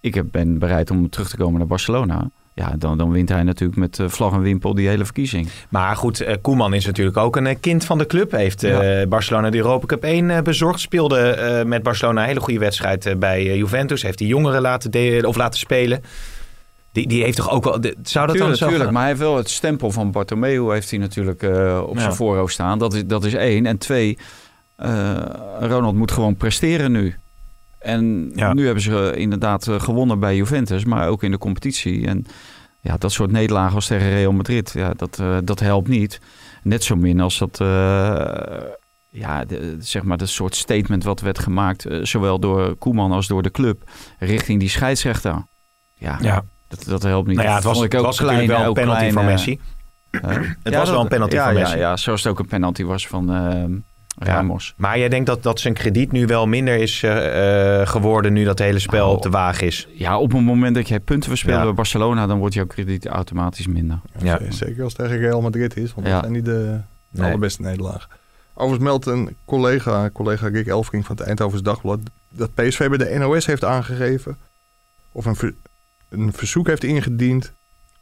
[0.00, 2.30] ik ben bereid om terug te komen naar Barcelona.
[2.54, 5.48] Ja, dan, dan wint hij natuurlijk met eh, vlag en wimpel die hele verkiezing.
[5.68, 8.30] Maar goed, Koeman is natuurlijk ook een kind van de club.
[8.30, 8.66] Heeft
[9.08, 10.80] Barcelona de Europa Cup 1 eh, bezorgd.
[10.80, 14.02] Speelde met Barcelona een hele goede wedstrijd bij Juventus.
[14.02, 16.02] Heeft die jongeren laten, of laten spelen.
[16.94, 17.80] Die, die heeft toch ook wel...
[17.80, 18.92] de- zou dat Tuurlijk, dan zo tuurlijk, gaan?
[18.92, 22.00] maar hij heeft wel het stempel van Bartomeu heeft hij natuurlijk eh, op Ja.
[22.00, 22.78] zijn voorhoofd staan.
[22.78, 23.66] Dat is, dat is één.
[23.66, 24.18] En twee,
[24.76, 25.16] eh,
[25.60, 27.14] Ronald moet gewoon presteren nu.
[27.78, 28.52] En Ja.
[28.52, 32.06] nu hebben ze eh, inderdaad eh, gewonnen bij Juventus, maar ook in de competitie.
[32.06, 32.26] En
[32.80, 36.20] ja, dat soort nederlagen als tegen Real Madrid, ja, dat, eh, dat helpt niet.
[36.62, 37.66] Net zo min als dat, eh,
[39.10, 43.42] ja, de, zeg maar, dat soort statement wat werd gemaakt, zowel door Koeman als door
[43.42, 45.46] de club, richting die scheidsrechter.
[45.94, 46.44] Ja, Ja.
[46.76, 47.36] Dat, dat helpt niet.
[47.36, 49.60] Nou ja, het was, het natuurlijk klein, wel een penalty klein, van eh, Messi.
[50.62, 51.76] Het was wel een penalty ja, van ja, Messi.
[51.78, 53.64] Ja, zoals het ook een penalty was van eh,
[54.18, 54.74] Ramos.
[54.76, 58.44] Maar jij denkt dat, dat zijn krediet nu wel minder is eh, eh, geworden nu
[58.44, 59.88] dat hele spel Nou, op de waag is?
[59.94, 61.64] Ja, op het moment dat jij punten verspeelt Ja.
[61.64, 64.00] bij Barcelona, dan wordt jouw krediet automatisch minder.
[64.18, 64.40] Ja.
[64.48, 66.12] Zeker als het tegen Real Madrid is, want Ja.
[66.12, 67.26] dat zijn niet de, de Nee.
[67.26, 68.08] allerbeste nederlagen.
[68.54, 71.98] Overigens meldt een collega, collega Rick Elfring van het Eindhovens Dagblad...
[72.28, 74.36] dat PSV bij de NOS heeft aangegeven...
[75.12, 75.56] of een,
[76.14, 77.52] een verzoek heeft ingediend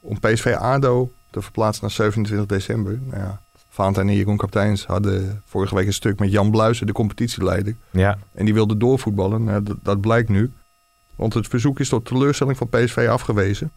[0.00, 2.98] om PSV-ADO te verplaatsen naar 27 december.
[3.04, 6.92] Nou ja, Valentijn en Jeroen Kapteins hadden vorige week een stuk met Jan Bluizen, de
[6.92, 7.76] competitieleider.
[7.90, 8.18] Ja.
[8.34, 9.44] En die wilde doorvoetballen.
[9.44, 10.52] Nou, dat, dat blijkt nu.
[11.16, 13.70] Want het verzoek is tot teleurstelling van PSV afgewezen.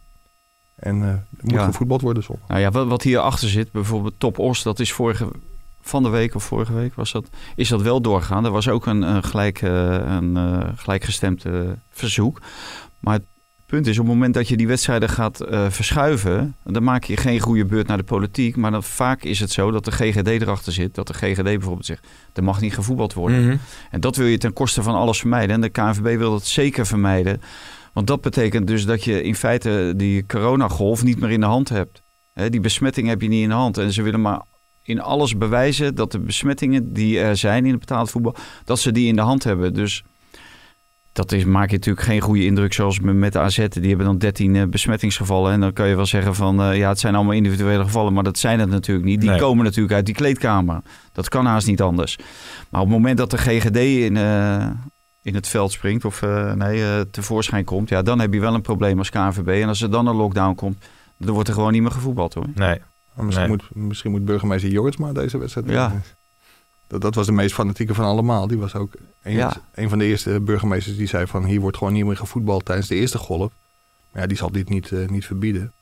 [0.74, 1.64] En eh, er moet Ja.
[1.64, 2.48] gevoetbald worden zondag.
[2.48, 5.28] Nou ja, wat, wat hierachter zit, bijvoorbeeld Top Os, dat is vorige
[5.82, 8.44] van de week of vorige week was dat, is dat wel doorgegaan.
[8.44, 9.70] Er was ook een, een, gelijk, eh,
[10.06, 11.44] een eh, gelijkgestemd
[11.90, 12.40] verzoek.
[12.98, 13.24] Maar het
[13.66, 17.16] punt is, op het moment dat je die wedstrijden gaat eh, verschuiven, dan maak je
[17.16, 18.56] geen goede beurt naar de politiek.
[18.56, 20.94] Maar dan vaak is het zo dat de GGD erachter zit.
[20.94, 23.46] Dat de GGD bijvoorbeeld zegt, er mag niet gevoetbald worden.
[23.46, 23.56] Mhm.
[23.90, 25.54] En dat wil je ten koste van alles vermijden.
[25.54, 27.40] En de KNVB wil dat zeker vermijden.
[27.92, 31.68] Want dat betekent dus dat je in feite die coronagolf niet meer in de hand
[31.68, 32.02] hebt.
[32.32, 33.78] Hè, die besmetting heb je niet in de hand.
[33.78, 34.42] En ze willen maar
[34.82, 38.92] in alles bewijzen dat de besmettingen die er zijn in het betaald voetbal, dat ze
[38.92, 39.74] die in de hand hebben.
[39.74, 40.04] Dus
[41.16, 43.66] dat is, maak je natuurlijk geen goede indruk zoals met de AZ.
[43.68, 45.52] Die hebben dan 13 eh, besmettingsgevallen.
[45.52, 48.12] En dan kan je wel zeggen van eh, ja, het zijn allemaal individuele gevallen.
[48.12, 49.20] Maar dat zijn het natuurlijk niet.
[49.20, 49.38] Die Nee.
[49.38, 50.80] komen natuurlijk uit die kleedkamer.
[51.12, 52.16] Dat kan haast niet anders.
[52.70, 54.66] Maar op het moment dat de GGD in, eh,
[55.22, 58.54] in het veld springt of eh, nee, eh, tevoorschijn komt, ja, dan heb je wel
[58.54, 59.48] een probleem als KNVB.
[59.62, 60.84] En als er dan een lockdown komt,
[61.18, 62.46] dan wordt er gewoon niet meer gevoetbald hoor.
[62.54, 62.80] Nee.
[63.14, 63.56] Maar Misschien, Nee.
[63.72, 65.92] moet, misschien moet burgemeester Jortsma deze wedstrijd Ja.
[66.88, 68.46] Dat, dat was de meest fanatieke van allemaal.
[68.46, 69.56] Die was ook een, Ja.
[69.74, 71.44] een van de eerste burgemeesters die zei van...
[71.44, 73.52] hier wordt gewoon niet meer gevoetbald tijdens de eerste golf.
[74.12, 75.72] Maar ja, die zal dit niet, eh, niet verbieden.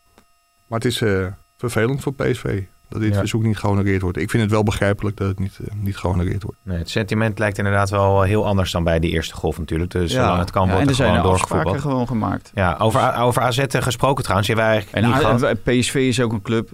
[0.66, 1.26] Maar het is eh,
[1.56, 3.18] vervelend voor PSV dat dit Ja.
[3.18, 4.18] verzoek niet gehonoreerd wordt.
[4.18, 6.58] Ik vind het wel begrijpelijk dat het niet, eh, niet gehonoreerd wordt.
[6.62, 9.90] Nee, het sentiment lijkt inderdaad wel heel anders dan bij die eerste golf natuurlijk.
[9.90, 12.06] Dus zolang het kan, Ja, wordt en er zijn gewoon er afspraken doorgevoetbald.
[12.08, 12.50] gewoon gemaakt.
[12.54, 14.48] Ja, over, over AZ gesproken trouwens.
[14.50, 15.62] En eigenlijk niet A- gehad.
[15.62, 16.68] PSV is ook een club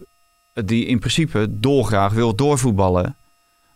[0.52, 3.16] die in principe dolgraag wil doorvoetballen.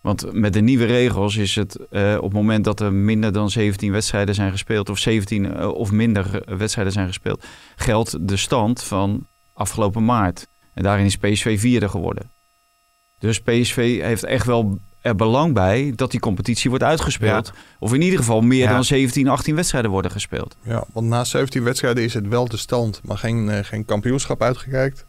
[0.05, 3.51] Want met de nieuwe regels is het eh, op het moment dat er minder dan
[3.51, 7.45] 17 wedstrijden zijn gespeeld, of 17 eh, of minder eh, wedstrijden zijn gespeeld,
[7.77, 10.47] geldt de stand van afgelopen maart.
[10.75, 12.31] En daarin is PSV vierde geworden.
[13.19, 17.53] Dus PSV heeft echt wel er belang bij dat die competitie wordt uitgespeeld.
[17.79, 18.73] Of in ieder geval meer Ja.
[18.73, 20.57] dan 17, 18 wedstrijden worden gespeeld.
[20.63, 25.05] Ja, want na 17 wedstrijden is het wel de stand, maar geen, geen kampioenschap uitgereikt.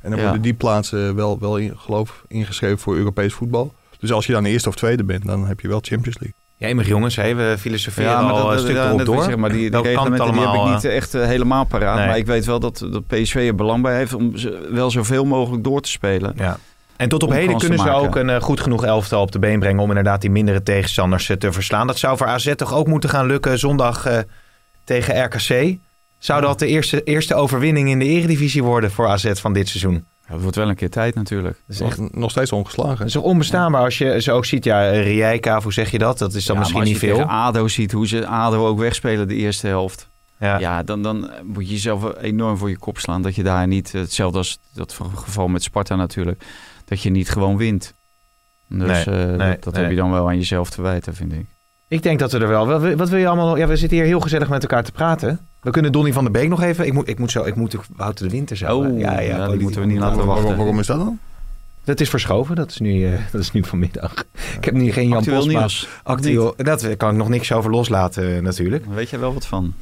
[0.00, 0.24] En dan Ja.
[0.24, 3.74] worden die plaatsen wel, wel in, geloof ingeschreven voor Europees voetbal.
[4.00, 6.34] Dus als je dan eerste of tweede bent, dan heb je wel Champions League.
[6.56, 9.22] Jemig jongens, hè, we filosoferen maar al dat- een stuk ja, erop door.
[9.22, 11.96] Zeg maar die, die die heb allemaal, ik niet echt eh, helemaal paraat.
[11.96, 12.06] Nee.
[12.06, 14.32] Maar ik weet wel dat, dat PSV er belang bij heeft om
[14.70, 16.32] wel zoveel mogelijk door te spelen.
[16.36, 16.58] Ja.
[16.96, 19.58] En tot op heden kunnen ze ook een eh, goed genoeg elftal op de been
[19.58, 21.86] brengen om inderdaad die mindere tegenstanders eh, te verslaan.
[21.86, 24.18] Dat zou voor AZ toch ook moeten gaan lukken zondag eh,
[24.84, 25.76] tegen RKC.
[26.18, 30.04] Zou dat de eerste, eerste overwinning in de eredivisie worden voor AZ van dit seizoen?
[30.30, 31.56] Het wordt wel een keer tijd natuurlijk.
[31.66, 32.96] Dat is echt Nog, nog steeds ongeslagen.
[32.98, 34.64] dat is onbestaanbaar als je zo ook ziet.
[34.64, 36.18] Ja, Rijeka, hoe zeg je dat?
[36.18, 37.24] Dat is dan Ja, misschien maar niet als je veel.
[37.24, 40.08] tegen ADO ziet hoe ze ADO ook wegspelen de eerste helft.
[40.38, 40.58] Ja.
[40.58, 43.22] Ja, dan, dan moet je jezelf enorm voor je kop slaan.
[43.22, 46.44] Dat je daar niet, hetzelfde als dat geval met Sparta natuurlijk,
[46.84, 47.94] dat je niet gewoon wint.
[48.68, 49.82] Dus Nee, eh, nee, dat, dat nee.
[49.82, 51.46] heb je dan wel aan jezelf te wijten, vind ik.
[51.88, 52.66] Ik denk dat we er wel...
[52.66, 53.56] wel- Wat wil je allemaal...
[53.56, 55.48] Ja, we zitten hier heel gezellig met elkaar te praten.
[55.60, 56.86] We kunnen Donny van der Beek nog even...
[56.86, 57.44] Ik moet, ik moet zo...
[57.44, 58.78] Ik moet Wouter de Winter zo...
[58.78, 60.56] Oh, ja, ja, ja, die moeten we niet laten Waarom, wachten.
[60.56, 61.18] waarom is dat dan?
[61.84, 62.56] Dat is verschoven.
[62.56, 64.14] Dat is nu, eh, dat is nu vanmiddag.
[64.56, 65.58] Ik heb nu geen Jan Actueel Posma.
[65.58, 65.88] nieuws.
[66.02, 66.54] Actueel.
[66.56, 68.86] Dat kan ik nog niks over loslaten eh, natuurlijk.
[68.86, 69.74] Daar weet jij wel wat van.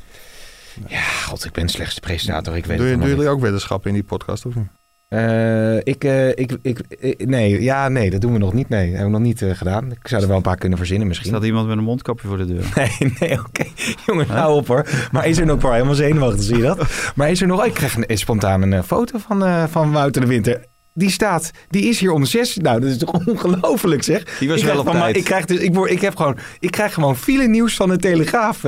[0.87, 2.57] Ja, god, ik ben slechts de presentator.
[2.57, 4.69] Ik weet Doe, het doen jullie ook weddenschappen in die podcast of niet?
[5.09, 6.05] Eh, ik,
[6.35, 8.69] ik, ik, ik- nee, ja, nee, dat doen we nog niet.
[8.69, 9.91] Nee, hebben we nog niet eh, gedaan.
[9.91, 11.29] Ik zou er wel een paar kunnen verzinnen misschien.
[11.29, 12.65] Staat iemand met een mondkapje voor de deur?
[12.75, 13.65] Nee, nee, oké.
[14.07, 14.87] Jongen, hou op hoor.
[15.13, 17.13] Maar is er nog wel helemaal zenuwachtig, zie je dat?
[17.15, 17.65] Maar is er nog...
[17.65, 20.65] Ik krijg een, spontaan een foto van, van Wouter de Winter.
[20.95, 22.57] Die staat, die is hier om zes.
[22.57, 24.39] Nou, dat is toch ongelooflijk zeg.
[24.39, 25.17] Die was ik wel op van, tijd.
[25.17, 27.97] Ik krijg, dus, ik, word, ik, heb gewoon, ik krijg gewoon file nieuws van de
[27.97, 28.61] Telegraaf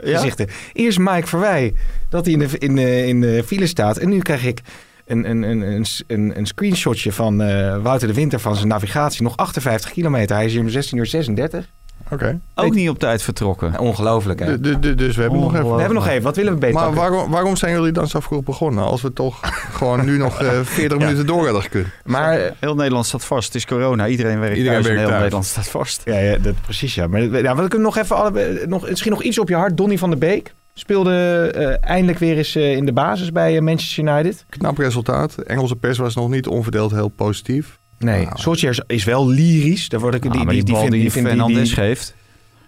[0.00, 0.46] gezichten.
[0.72, 1.74] Eerst Mike Verwij,
[2.08, 3.96] dat hij in de, in, in de file staat.
[3.96, 4.60] En nu krijg ik
[5.06, 9.22] een, een, een, een, een, een screenshotje van eh, Wouter de Winter van zijn navigatie.
[9.22, 10.36] Nog 58 kilometer.
[10.36, 11.66] Hij is hier om 16 uur 36.
[12.10, 12.40] Oké.
[12.54, 13.72] Ook niet op tijd vertrokken.
[13.72, 14.46] Ja, ongelooflijk hè.
[14.46, 15.70] Du- du- du- Dus we hebben nog even...
[15.72, 16.22] We hebben nog even.
[16.22, 18.84] Wat willen we beter Maar waarom, waarom zijn jullie dan zo vroeg begonnen?
[18.84, 19.40] Als we toch
[19.72, 21.86] gewoon nu nog eh 40 minuten door hadden gekund.
[22.04, 23.46] Maar eh, Heel Nederland staat vast.
[23.46, 24.06] Het is corona.
[24.06, 25.20] Iedereen werkt Iedereen thuis werkt heel thuis.
[25.22, 26.02] Nederland staat vast.
[26.04, 26.94] Ja, ja dat, precies.
[26.94, 27.06] Ja.
[27.06, 29.76] Maar ja, we kunnen nog even alle, nog, misschien nog iets op je hart.
[29.76, 31.12] Donny van der Beek speelde
[31.54, 34.44] eh, eindelijk weer eens eh, in de basis bij eh, Manchester United.
[34.48, 35.34] Knap resultaat.
[35.36, 37.78] De Engelse pers was nog niet onverdeeld heel positief.
[37.98, 38.38] Nee, Nou.
[38.38, 39.88] Solskjaer is, is wel lyrisch.
[39.88, 41.74] Daar word ik, Ah, die, maar die, die, bal die, die, vind- die- Fernandes die-
[41.74, 42.14] geeft.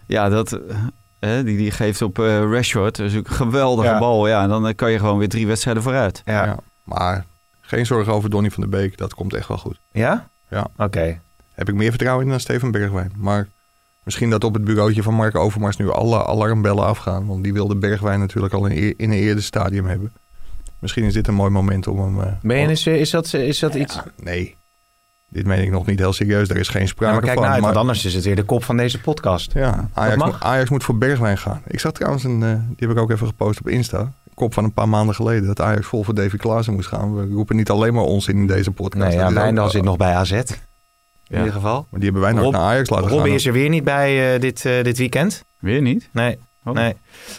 [0.07, 0.59] Ja, dat,
[1.19, 2.97] hè, die, die geeft op eh Rashford.
[2.97, 3.99] Dat is ook een geweldige Ja.
[3.99, 4.29] bal.
[4.29, 6.23] Ja, en dan kan je gewoon weer drie wedstrijden vooruit.
[6.25, 6.45] Ja.
[6.45, 6.57] Ja.
[6.85, 7.25] Maar
[7.61, 8.97] geen zorgen over Donny van der Beek.
[8.97, 9.79] Dat komt echt wel goed.
[9.93, 10.29] Ja?
[10.51, 10.67] Ja.
[10.77, 11.21] Oké.
[11.55, 13.13] Heb ik meer vertrouwen in dan Steven Bergwijn.
[13.17, 13.49] Maar
[14.09, 17.27] misschien dat op het bureautje van Mark Overmars nu alle alarmbellen afgaan.
[17.27, 20.13] Want die wilde Bergwijn natuurlijk al in, in een eerder stadium hebben.
[20.79, 22.21] Misschien is dit een mooi moment om hem...
[22.21, 24.01] eh, Ben je eens, eh, is dat, is dat Ja, iets...
[24.23, 24.57] nee,
[25.29, 26.49] dit meen ik nog niet heel serieus.
[26.49, 27.43] Er is geen Ja, sprake maar kijk van.
[27.43, 29.53] nou uit, maar- want anders is het weer de kop van deze podcast.
[29.53, 30.31] Ja, Ajax, mag.
[30.33, 31.63] moet- Ajax moet voor Bergwijn gaan.
[31.67, 34.13] Ik zag trouwens, een, eh, die heb ik ook even gepost op Insta.
[34.35, 35.47] Kop van een paar maanden geleden.
[35.47, 37.15] Dat Ajax vol voor Davy Klaassen moest gaan.
[37.17, 39.09] We roepen niet alleen maar ons in deze podcast.
[39.09, 40.41] Nee, ja, is Wijndal ook- zit nog bij AZ.
[41.29, 41.39] In Ja.
[41.39, 41.87] ieder geval.
[41.91, 43.35] Maar die hebben wij nog Rob- naar Ajax laten Robby gaan.
[43.37, 45.45] is er weer niet bij eh, dit, eh, dit weekend.
[45.59, 46.09] Weer niet?
[46.12, 46.39] Nee.
[46.64, 46.74] Oh.
[46.74, 46.95] Nee.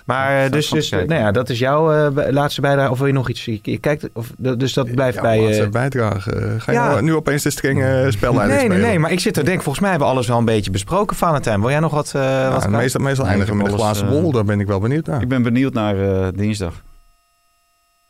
[0.05, 2.91] Maar Ja, eh, dus, dus nou ja, dat is jouw eh, laatste bijdrage.
[2.91, 3.45] Of wil je nog iets?
[3.45, 5.41] Je kijkt, of, dus dat blijft Ja, bij.
[5.41, 6.55] laatste eh, bijdrage.
[6.59, 6.87] Ga je Ja.
[6.89, 8.89] nou nu opeens de strenge spelleiding nee, nee, spelen?
[8.89, 8.99] nee.
[8.99, 11.59] Maar ik zit er denk, volgens mij hebben we alles wel een beetje besproken, Valentijn.
[11.61, 12.11] Wil jij nog wat?
[12.15, 14.31] eh Ja, wat meestal meestal eindigen met een glazen bol.
[14.31, 15.21] Daar ben ik wel benieuwd naar.
[15.21, 16.73] Ik ben benieuwd naar eh, dinsdag.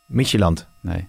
[0.06, 1.08] Micheland, Nee.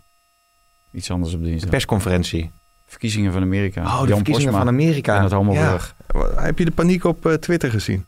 [0.92, 1.70] Iets anders op de dinsdag.
[1.70, 2.52] persconferentie.
[2.92, 3.82] Verkiezingen van Amerika.
[3.82, 5.18] Oh, de Jan verkiezingen Posma van Amerika.
[5.18, 5.66] En het allemaal Ja.
[5.68, 5.96] terug.
[6.36, 8.06] Heb je de paniek op eh, Twitter gezien?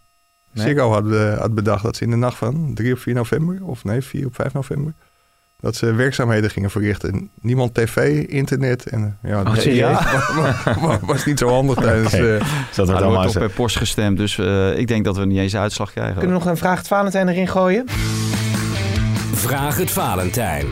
[0.51, 0.65] Nee.
[0.67, 3.57] Ziggo had, eh, had bedacht dat ze in de nacht van 3 of 4 november,
[3.63, 4.93] of nee, 4 of 5 november,
[5.59, 7.29] dat ze werkzaamheden gingen verrichten.
[7.41, 9.97] Niemand tv, internet en eh, ja, Oh, dat serieus?
[10.35, 12.13] was, was- was niet zo handig tijdens...
[12.13, 12.41] Er
[12.77, 13.39] allemaal wordt zo.
[13.39, 14.17] ook per post gestemd.
[14.17, 16.13] Dus eh, ik denk dat we niet eens uitslag krijgen.
[16.17, 17.85] Kunnen we nog een vraag het Valentijn erin gooien?
[19.33, 20.65] Vraag het Valentijn.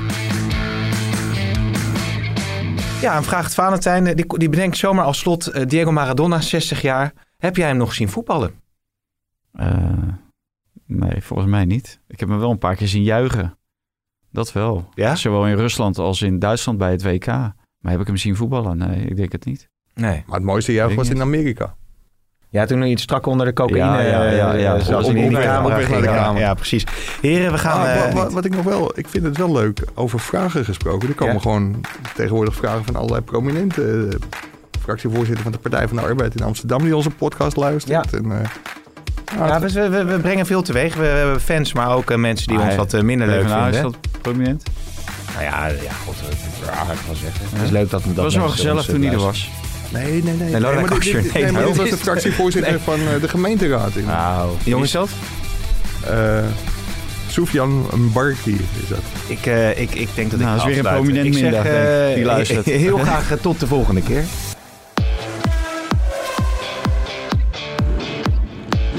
[3.01, 4.07] Ja, een vraag het Valentijn.
[4.07, 7.13] eh, Die, die bedenkt zomaar als slot eh, Diego Maradona, 60 jaar.
[7.37, 8.53] Heb jij hem nog zien voetballen?
[9.53, 10.07] Eh,
[10.85, 11.99] nee, volgens mij niet.
[12.07, 13.57] Ik heb hem wel een paar keer zien juichen.
[14.31, 14.89] Dat wel.
[14.93, 15.15] Ja?
[15.15, 17.25] Zowel in Rusland als in Duitsland bij het WK.
[17.25, 18.77] Maar heb ik hem zien voetballen?
[18.77, 19.69] Nee, ik denk het niet.
[19.93, 20.23] Nee.
[20.25, 21.75] maar het mooiste juich was ik in Amerika.
[22.51, 23.79] Ja, toen hij iets strak onder de cocaïne.
[23.85, 24.75] Ja, ja, ja, ja.
[24.75, 26.33] eh, Zoals Op- hij in weg- camera naar de Ja.
[26.37, 26.83] Ja, precies.
[27.21, 27.79] Heren, we gaan...
[27.81, 30.65] Ah, eh, wa- wa- wat ik nog wel, ik vind het wel leuk over vragen
[30.65, 31.09] gesproken.
[31.09, 31.39] Er komen Ja.
[31.39, 31.81] gewoon
[32.15, 34.15] tegenwoordig vragen van allerlei prominenten eh,
[34.81, 38.11] fractievoorzitter van de Partij van de Arbeid in Amsterdam, die onze podcast luistert.
[38.11, 38.17] Ja.
[38.19, 38.47] En, eh,
[39.47, 40.95] Ja, we, we, we brengen veel teweeg.
[40.95, 43.73] We, we hebben fans, maar ook eh, mensen die ons wat eh, minder leuk vinden.
[43.73, 44.63] is dat prominent.
[45.33, 47.45] Nou ja, ja god, eh, ja, ik wel zeggen.
[47.53, 49.51] Het is leuk dat dat Dat was wel gezellig eh, toen hij er luisteren.
[49.61, 49.69] was.
[49.91, 50.33] Nee, nee, nee.
[50.49, 52.99] nee, Lodewijk maar dit- Asscher, dit- nee, nee, maar nou, dit was de fractievoorzitter van
[52.99, 54.49] eh, de gemeenteraad in Nou,
[54.83, 55.09] is dat?
[56.07, 56.43] eh
[57.27, 58.99] Sofian Mbarki is dat.
[59.27, 61.65] ik, eh, ik, ik denk dat ik Nou, ga is weer een prominent ik zeg,
[61.65, 62.65] eh, die luistert.
[62.85, 64.23] Heel graag tot de volgende keer.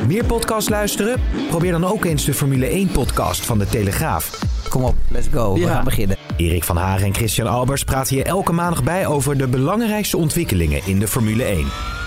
[0.07, 1.20] Meer podcast luisteren?
[1.49, 4.38] Probeer dan ook eens de Formule 1 podcast van de Telegraaf.
[4.68, 5.55] Kom op, let's go.
[5.55, 6.16] We gaan beginnen.
[6.43, 10.86] Erik van Hagen en Christian Albers praten hier elke maandag bij over de belangrijkste ontwikkelingen
[10.86, 12.01] in de Formule 1.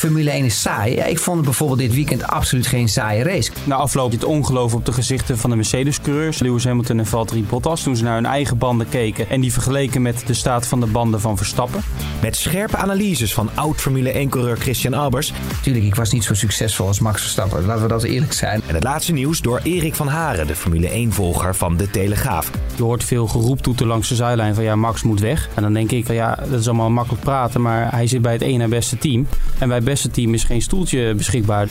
[0.00, 0.94] Formule 1 is saai.
[0.94, 3.50] Ja, ik vond het bijvoorbeeld dit weekend absoluut geen saaie race.
[3.64, 7.82] Na afloop het ongeloof op de gezichten van de Mercedes-coureurs, Lewis Hamilton en Valtteri Bottas,
[7.82, 10.86] toen ze naar hun eigen banden keken en die vergeleken met de staat van de
[10.86, 11.82] banden van Verstappen.
[12.22, 15.32] Met scherpe analyses van oud Formule 1-coureur Christian Albers.
[15.62, 17.64] Tuurlijk, ik was niet zo succesvol als Max Verstappen.
[17.64, 18.62] Laten we dat eerlijk zijn.
[18.66, 22.50] En het laatste nieuws door Erik van Haren, de Formule 1-volger van de Telegraaf.
[22.76, 25.48] Je hoort veel geroeptoeten langs de zijlijn van ja, Max moet weg.
[25.54, 28.32] En dan denk ik van ja, dat is allemaal makkelijk praten, maar hij zit bij
[28.32, 29.26] het ene na beste team.
[29.58, 31.68] En bij het beste team is geen stoeltje beschikbaar.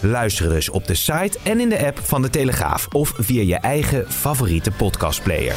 [0.00, 3.56] Luister dus op de site en in de app van de Telegraaf of via je
[3.56, 5.54] eigen favoriete podcastplayer.